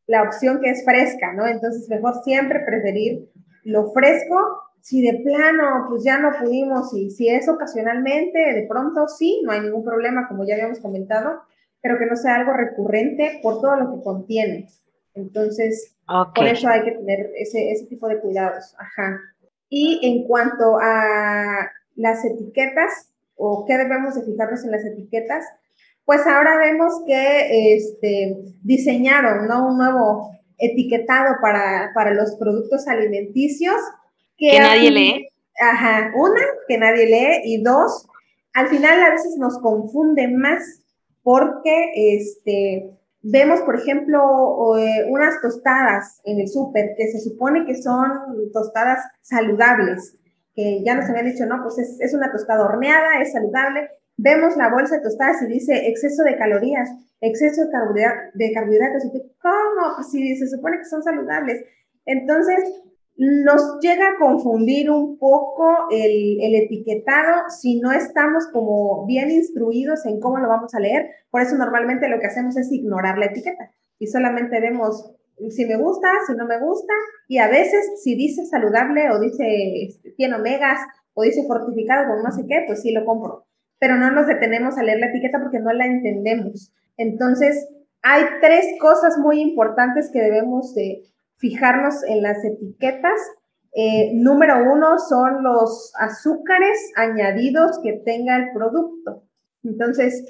[0.09, 1.45] la opción que es fresca, ¿no?
[1.45, 3.29] Entonces, mejor siempre preferir
[3.63, 4.35] lo fresco.
[4.81, 9.51] Si de plano, pues ya no pudimos, y si es ocasionalmente, de pronto sí, no
[9.51, 11.41] hay ningún problema, como ya habíamos comentado,
[11.79, 14.67] pero que no sea algo recurrente por todo lo que contiene.
[15.13, 15.95] Entonces,
[16.33, 18.73] por eso hay que tener ese, ese tipo de cuidados.
[18.79, 19.19] Ajá.
[19.69, 25.45] Y en cuanto a las etiquetas, o qué debemos de fijarnos en las etiquetas,
[26.09, 29.67] pues ahora vemos que este, diseñaron ¿no?
[29.67, 33.75] un nuevo etiquetado para, para los productos alimenticios.
[34.35, 35.29] Que, nadie lee.
[35.61, 38.07] Ajá, una, que nadie lee, y dos,
[38.55, 40.81] al final a veces nos confunde más
[41.21, 42.89] porque este,
[43.21, 48.09] vemos, por ejemplo, eh, unas tostadas en el súper que se supone que son
[48.51, 50.17] tostadas saludables,
[50.55, 53.89] que ya nos habían dicho, no, pues es, es una tostada horneada, es saludable,
[54.21, 56.89] vemos la bolsa de tostadas y dice exceso de calorías,
[57.21, 59.05] exceso de, carbohidratos, de carbohidratos.
[59.05, 59.11] Y
[59.41, 59.95] ¿cómo?
[59.95, 61.63] Pues si se supone que son saludables.
[62.05, 62.59] Entonces,
[63.17, 70.05] nos llega a confundir un poco el, el, etiquetado si no estamos como bien instruidos
[70.05, 71.09] en cómo lo vamos a leer.
[71.29, 75.13] Por eso normalmente lo que hacemos es ignorar la etiqueta y solamente vemos
[75.49, 76.93] si me gusta, si no me gusta
[77.27, 80.79] y a veces si dice saludable o dice este, tiene omegas
[81.13, 83.48] o dice fortificado con no sé qué, pues sí lo compro
[83.79, 86.71] pero no nos detenemos a leer la etiqueta porque no la entendemos.
[86.97, 87.67] Entonces,
[88.01, 91.03] hay tres cosas muy importantes que debemos de
[91.37, 93.19] fijarnos en las etiquetas.
[93.73, 99.23] Eh, número uno son los azúcares añadidos que tenga el producto.
[99.63, 100.25] Entonces,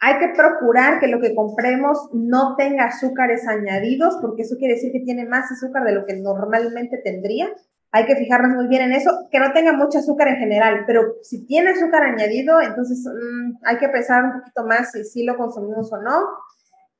[0.00, 4.92] hay que procurar que lo que compremos no tenga azúcares añadidos, porque eso quiere decir
[4.92, 7.50] que tiene más azúcar de lo que normalmente tendría
[7.92, 11.16] hay que fijarnos muy bien en eso, que no tenga mucho azúcar en general, pero
[11.22, 15.36] si tiene azúcar añadido, entonces mm, hay que pensar un poquito más si sí lo
[15.36, 16.20] consumimos o no.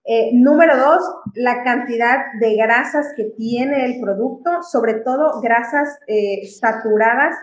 [0.04, 1.02] Eh, número dos,
[1.34, 7.36] la cantidad de grasas que tiene el producto, sobre todo grasas eh, saturadas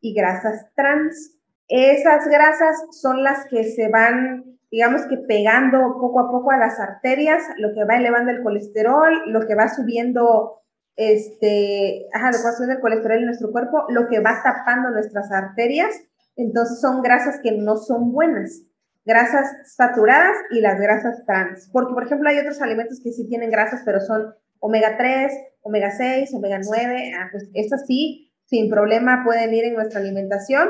[0.00, 1.32] y grasas trans.
[1.68, 6.78] Esas grasas son las que se van, digamos que pegando poco a poco a las
[6.78, 10.62] arterias, lo que va elevando el colesterol, lo que va subiendo
[10.96, 15.94] este, ajá, del colesterol en nuestro cuerpo, lo que va tapando nuestras arterias,
[16.36, 18.62] entonces son grasas que no son buenas,
[19.04, 23.50] grasas saturadas y las grasas trans, porque por ejemplo hay otros alimentos que sí tienen
[23.50, 29.22] grasas, pero son omega 3, omega 6, omega 9, ah, pues estas sí, sin problema
[29.24, 30.68] pueden ir en nuestra alimentación,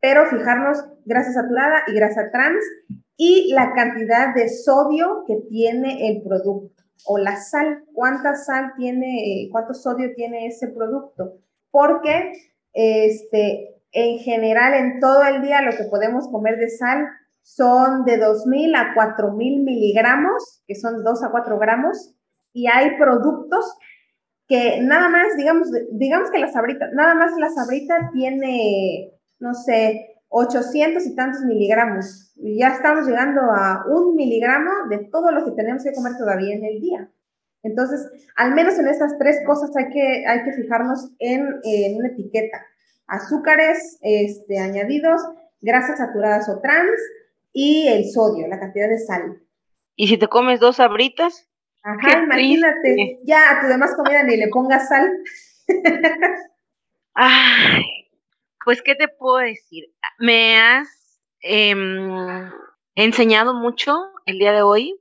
[0.00, 2.64] pero fijarnos grasa saturada y grasa trans
[3.16, 9.48] y la cantidad de sodio que tiene el producto o la sal, cuánta sal tiene,
[9.52, 11.38] cuánto sodio tiene ese producto,
[11.70, 12.32] porque
[12.72, 17.08] este, en general en todo el día lo que podemos comer de sal
[17.42, 22.14] son de 2.000 a 4.000 miligramos, que son 2 a 4 gramos,
[22.52, 23.64] y hay productos
[24.46, 30.17] que nada más, digamos, digamos que la sabrita, nada más la sabrita tiene, no sé,
[30.28, 32.32] 800 y tantos miligramos.
[32.36, 36.64] Ya estamos llegando a un miligramo de todo lo que tenemos que comer todavía en
[36.64, 37.10] el día.
[37.62, 42.08] Entonces, al menos en estas tres cosas hay que, hay que fijarnos en, en una
[42.08, 42.64] etiqueta.
[43.06, 45.22] Azúcares este, añadidos,
[45.60, 47.00] grasas saturadas o trans
[47.52, 49.42] y el sodio, la cantidad de sal.
[49.96, 51.48] ¿Y si te comes dos abritas?
[51.82, 55.10] Ajá, imagínate, ya a tu demás comida ni le pongas sal.
[57.14, 57.82] Ay,
[58.68, 59.84] pues, ¿qué te puedo decir?
[60.18, 62.50] Me has em,
[62.94, 63.96] enseñado mucho
[64.26, 64.94] el día de hoy.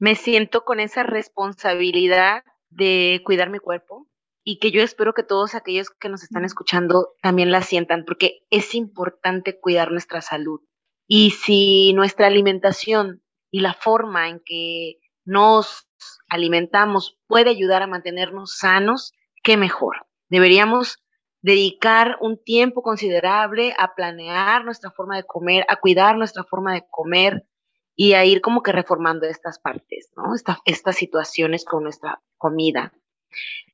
[0.00, 4.08] Me siento con esa responsabilidad de cuidar mi cuerpo
[4.42, 8.40] y que yo espero que todos aquellos que nos están escuchando también la sientan, porque
[8.50, 10.58] es importante cuidar nuestra salud.
[11.06, 15.86] Y si nuestra alimentación y la forma en que nos
[16.28, 19.12] alimentamos puede ayudar a mantenernos sanos,
[19.44, 20.04] qué mejor.
[20.30, 21.03] Deberíamos
[21.44, 26.86] dedicar un tiempo considerable a planear nuestra forma de comer, a cuidar nuestra forma de
[26.88, 27.46] comer
[27.94, 30.32] y a ir como que reformando estas partes, ¿no?
[30.64, 32.94] estas situaciones con nuestra comida.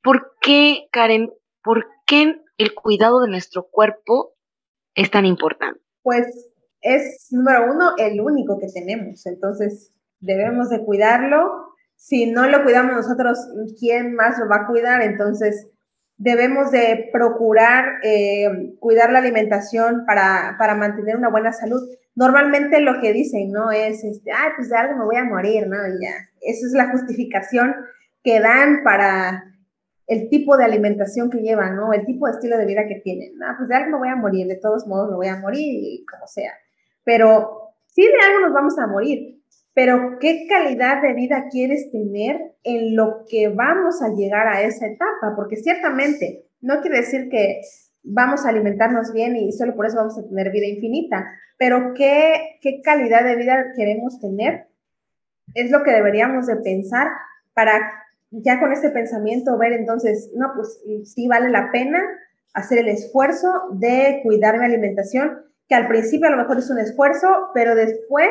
[0.02, 4.34] ¿Por qué, Karen, por qué el cuidado de nuestro cuerpo
[4.96, 5.80] es tan importante?
[6.02, 6.26] Pues
[6.80, 9.24] es, número uno, el único que tenemos.
[9.26, 11.76] Entonces, debemos de cuidarlo.
[11.94, 13.38] Si no lo cuidamos nosotros,
[13.78, 15.02] ¿quién más lo va a cuidar?
[15.02, 15.70] Entonces,
[16.20, 21.80] debemos de procurar eh, cuidar la alimentación para, para, mantener una buena salud.
[22.14, 23.70] Normalmente lo que dicen, ¿no?
[23.70, 25.76] Es, este, pues de algo me voy a morir, ¿no?
[25.76, 26.12] Y ya,
[26.42, 27.74] esa es la justificación
[28.22, 29.44] que dan para
[30.06, 31.94] el tipo de alimentación que llevan, ¿no?
[31.94, 33.38] El tipo de estilo de vida que tienen.
[33.38, 33.46] ¿no?
[33.56, 36.26] Pues de algo me voy a morir, de todos modos me voy a morir, como
[36.26, 36.52] sea.
[37.02, 39.39] Pero sí de algo nos vamos a morir.
[39.82, 44.86] Pero ¿qué calidad de vida quieres tener en lo que vamos a llegar a esa
[44.86, 45.32] etapa?
[45.34, 47.62] Porque ciertamente no quiere decir que
[48.02, 51.24] vamos a alimentarnos bien y solo por eso vamos a tener vida infinita,
[51.56, 54.66] pero ¿qué, qué calidad de vida queremos tener?
[55.54, 57.08] Es lo que deberíamos de pensar
[57.54, 57.80] para
[58.32, 62.02] ya con ese pensamiento ver entonces, no, pues sí vale la pena
[62.52, 66.80] hacer el esfuerzo de cuidar mi alimentación, que al principio a lo mejor es un
[66.80, 68.28] esfuerzo, pero después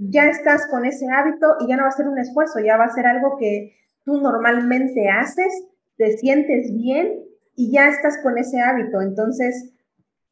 [0.00, 2.84] ya estás con ese hábito y ya no va a ser un esfuerzo, ya va
[2.84, 5.64] a ser algo que tú normalmente haces,
[5.96, 7.20] te sientes bien
[7.54, 9.02] y ya estás con ese hábito.
[9.02, 9.72] Entonces,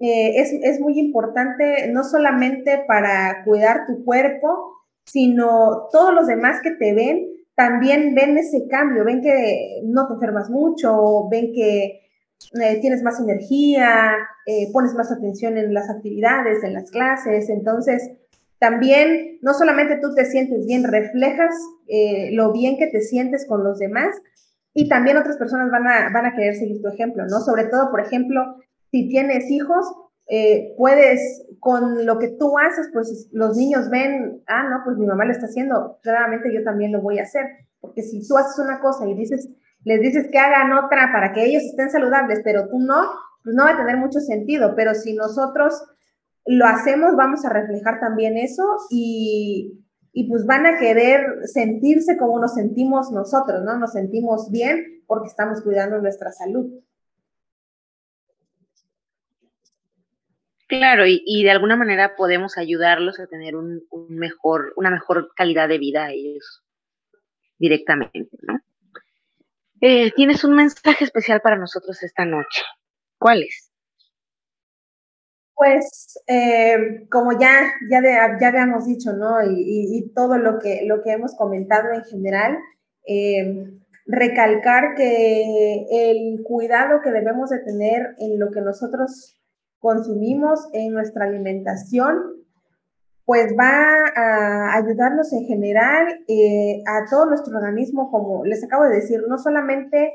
[0.01, 6.61] eh, es, es muy importante no solamente para cuidar tu cuerpo, sino todos los demás
[6.63, 12.01] que te ven, también ven ese cambio, ven que no te enfermas mucho, ven que
[12.61, 14.15] eh, tienes más energía,
[14.47, 18.13] eh, pones más atención en las actividades, en las clases, entonces
[18.59, 21.55] también no solamente tú te sientes bien, reflejas
[21.87, 24.17] eh, lo bien que te sientes con los demás
[24.75, 27.41] y también otras personas van a, van a querer seguir tu ejemplo, ¿no?
[27.41, 28.57] Sobre todo, por ejemplo,
[28.91, 29.87] si tienes hijos,
[30.77, 35.25] puedes, con lo que tú haces, pues los niños ven, ah, no, pues mi mamá
[35.25, 37.47] lo está haciendo, claramente yo también lo voy a hacer,
[37.81, 39.49] porque si tú haces una cosa y dices,
[39.85, 43.11] les dices que hagan otra para que ellos estén saludables, pero tú no,
[43.43, 45.83] pues no va a tener mucho sentido, pero si nosotros
[46.47, 52.41] lo hacemos, vamos a reflejar también eso y, y pues van a querer sentirse como
[52.41, 53.79] nos sentimos nosotros, ¿no?
[53.79, 56.71] Nos sentimos bien porque estamos cuidando nuestra salud.
[60.69, 65.79] Claro, y, de alguna manera podemos ayudarlos a tener un, mejor, una mejor calidad de
[65.79, 66.63] vida a ellos
[67.59, 68.61] directamente, ¿no?
[69.81, 72.63] Eh, tienes un mensaje especial para nosotros esta noche.
[73.17, 73.68] ¿Cuál es?
[75.59, 78.01] Pues, eh, como ya, ya,
[78.41, 79.39] ya habíamos dicho, ¿no?
[79.43, 82.57] Y, todo lo que, lo que hemos comentado en general,
[83.09, 83.67] eh,
[84.07, 89.37] recalcar que el cuidado que debemos de tener en lo que nosotros
[89.81, 92.23] consumimos en nuestra alimentación,
[93.25, 98.95] pues va a ayudarnos en general eh, a todo nuestro organismo, como les acabo de
[98.95, 100.13] decir, no solamente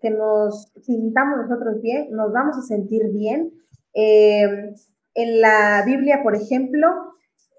[0.00, 3.52] que nos sintamos nosotros bien, nos vamos a sentir bien.
[3.94, 4.74] Eh,
[5.14, 6.88] en la Biblia, por ejemplo,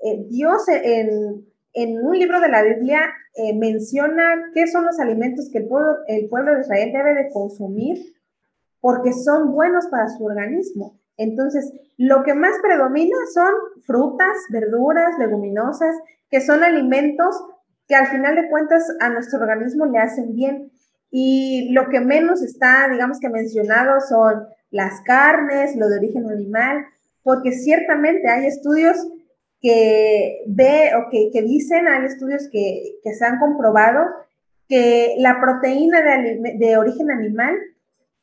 [0.04, 3.14] eh, Dios en, un libro de la Biblia
[3.56, 7.98] menciona qué son los alimentos que el pueblo, el pueblo de Israel debe de consumir
[8.82, 11.00] porque son buenos para su organismo.
[11.16, 13.54] Entonces, lo que más predomina son
[13.86, 15.96] frutas, verduras, leguminosas,
[16.30, 17.36] que son alimentos
[17.88, 20.72] que al final de cuentas a nuestro organismo le hacen bien.
[21.12, 26.86] Y lo que menos está, digamos que mencionado son las carnes, lo de origen animal,
[27.24, 28.98] porque ciertamente hay estudios
[29.60, 34.06] que ve o que, dicen, hay estudios que, se han comprobado
[34.68, 37.56] que la proteína de, de origen animal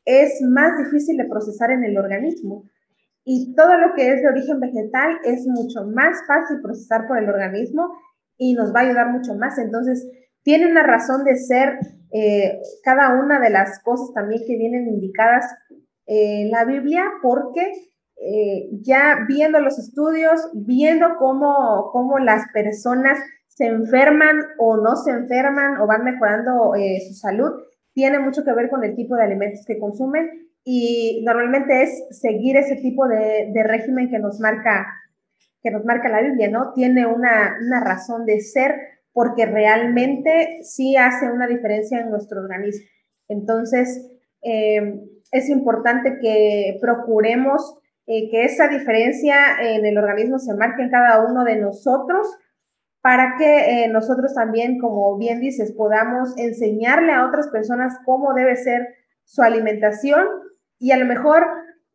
[0.05, 2.65] es más difícil de procesar en el organismo
[3.31, 7.29] y todo lo que es de origen vegetal es mucho más fácil procesar por el
[7.29, 7.93] organismo
[8.39, 9.59] y nos va a ayudar mucho más.
[9.59, 10.09] Entonces,
[10.43, 11.79] tiene una razón de ser
[12.11, 15.45] eh, cada una de las cosas también que vienen indicadas
[16.09, 17.71] en la Biblia, porque
[18.21, 25.11] eh, ya viendo los estudios, viendo cómo, cómo, las personas se enferman o no se
[25.11, 27.53] enferman o van mejorando eh, su salud,
[27.93, 32.57] tiene mucho que ver con el tipo de alimentos que consumen y normalmente es seguir
[32.57, 34.87] ese tipo de, régimen que nos marca
[35.63, 36.73] que nos marca la Biblia, ¿no?
[36.73, 38.75] Tiene una, razón de ser
[39.13, 42.87] porque realmente sí hace una diferencia en nuestro organismo.
[43.29, 44.09] Entonces,
[44.43, 45.01] eh,
[45.31, 51.25] es importante que procuremos eh, que esa diferencia en el organismo se marque en cada
[51.25, 52.27] uno de nosotros
[53.03, 58.57] para que eh, nosotros también, como bien dices, podamos enseñarle a otras personas cómo debe
[58.57, 58.89] ser
[59.25, 60.27] su alimentación
[60.79, 61.47] y a lo mejor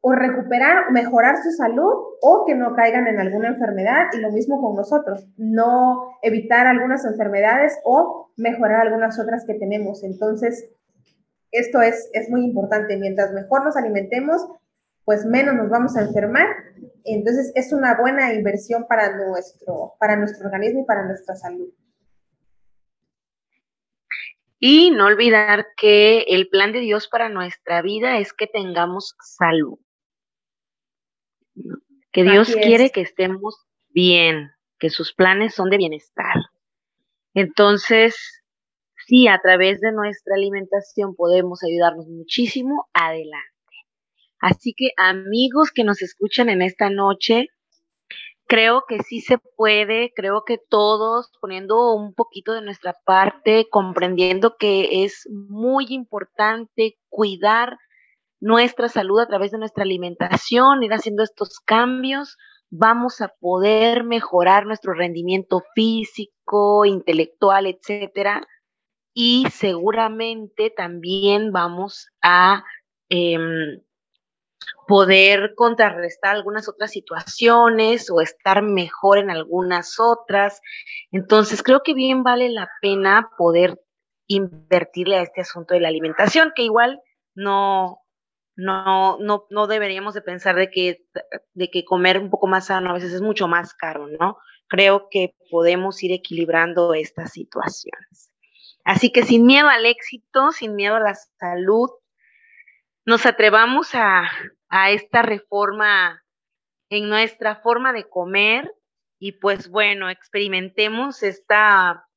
[0.06, 4.62] o recuperar, mejorar su salud o que no caigan en alguna enfermedad y lo mismo
[4.62, 10.04] con nosotros, no evitar algunas enfermedades o mejorar algunas otras que tenemos.
[10.04, 10.70] Entonces,
[11.54, 12.98] esto es, es muy importante.
[12.98, 14.42] Mientras mejor nos alimentemos,
[15.06, 16.48] pues menos nos vamos a enfermar.
[17.06, 21.70] Entonces, es una buena inversión para nuestro, para nuestro organismo y para nuestra salud.
[24.60, 29.78] Y no olvidar que el plan de Dios para nuestra vida es que tengamos salud.
[32.14, 36.36] Que Dios quiere que estemos bien, que sus planes son de bienestar.
[37.34, 38.43] Entonces,
[39.08, 43.50] sí, a través de nuestra alimentación podemos ayudarnos muchísimo adelante.
[44.40, 47.48] Así que amigos que nos escuchan en esta noche,
[48.48, 54.58] creo que sí se puede, creo que todos poniendo un poquito de nuestra parte, comprendiendo
[54.58, 57.78] que es muy importante cuidar
[58.42, 62.36] nuestra salud a través de nuestra alimentación, ir haciendo estos cambios,
[62.70, 68.46] vamos a poder mejorar nuestro rendimiento físico, intelectual, etcétera.
[69.14, 72.64] Y seguramente también vamos a
[73.10, 73.82] em,
[74.88, 80.62] poder contrarrestar algunas otras situaciones o estar mejor en algunas otras.
[81.12, 83.80] Entonces, creo que bien vale la pena poder
[84.28, 87.02] invertirle a este asunto de la alimentación, que igual
[87.36, 88.00] no,
[88.56, 91.06] no, no, no deberíamos de pensar de que,
[91.54, 94.38] de que comer un poco más sano a veces es mucho más caro, ¿no?
[94.68, 98.33] Creo que podemos ir equilibrando estas situaciones.
[98.84, 101.90] Así que sin miedo al éxito, sin miedo a la salud,
[103.06, 104.30] nos atrevamos a,
[104.70, 106.24] a esta reforma
[106.90, 108.72] en nuestra forma de comer
[109.20, 112.08] y pues bueno, experimentemos esta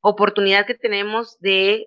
[0.00, 1.86] oportunidad que tenemos de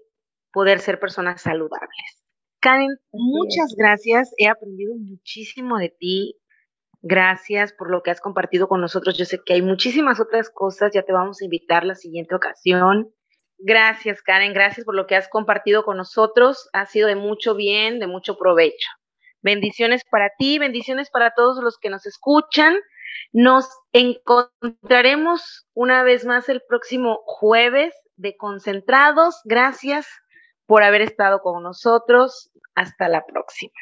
[0.52, 2.24] poder ser personas saludables.
[2.62, 4.34] Karen, muchas gracias.
[4.38, 6.40] He aprendido muchísimo de ti.
[7.02, 9.18] Gracias por lo que has compartido con nosotros.
[9.18, 10.94] Yo sé que hay muchísimas otras cosas.
[10.94, 13.14] Ya te vamos a invitar la siguiente ocasión.
[13.58, 14.54] Gracias, Karen.
[14.54, 16.70] Gracias por lo que has compartido con nosotros.
[16.74, 18.90] Ha sido de mucho bien, de mucho provecho.
[19.42, 22.78] Bendiciones para ti, bendiciones para todos los que nos escuchan.
[23.32, 29.42] Nos encontraremos una vez más el próximo jueves de Concentrados.
[29.44, 30.08] Gracias
[30.66, 32.52] por haber estado con nosotros.
[32.76, 33.74] Hasta la próxima.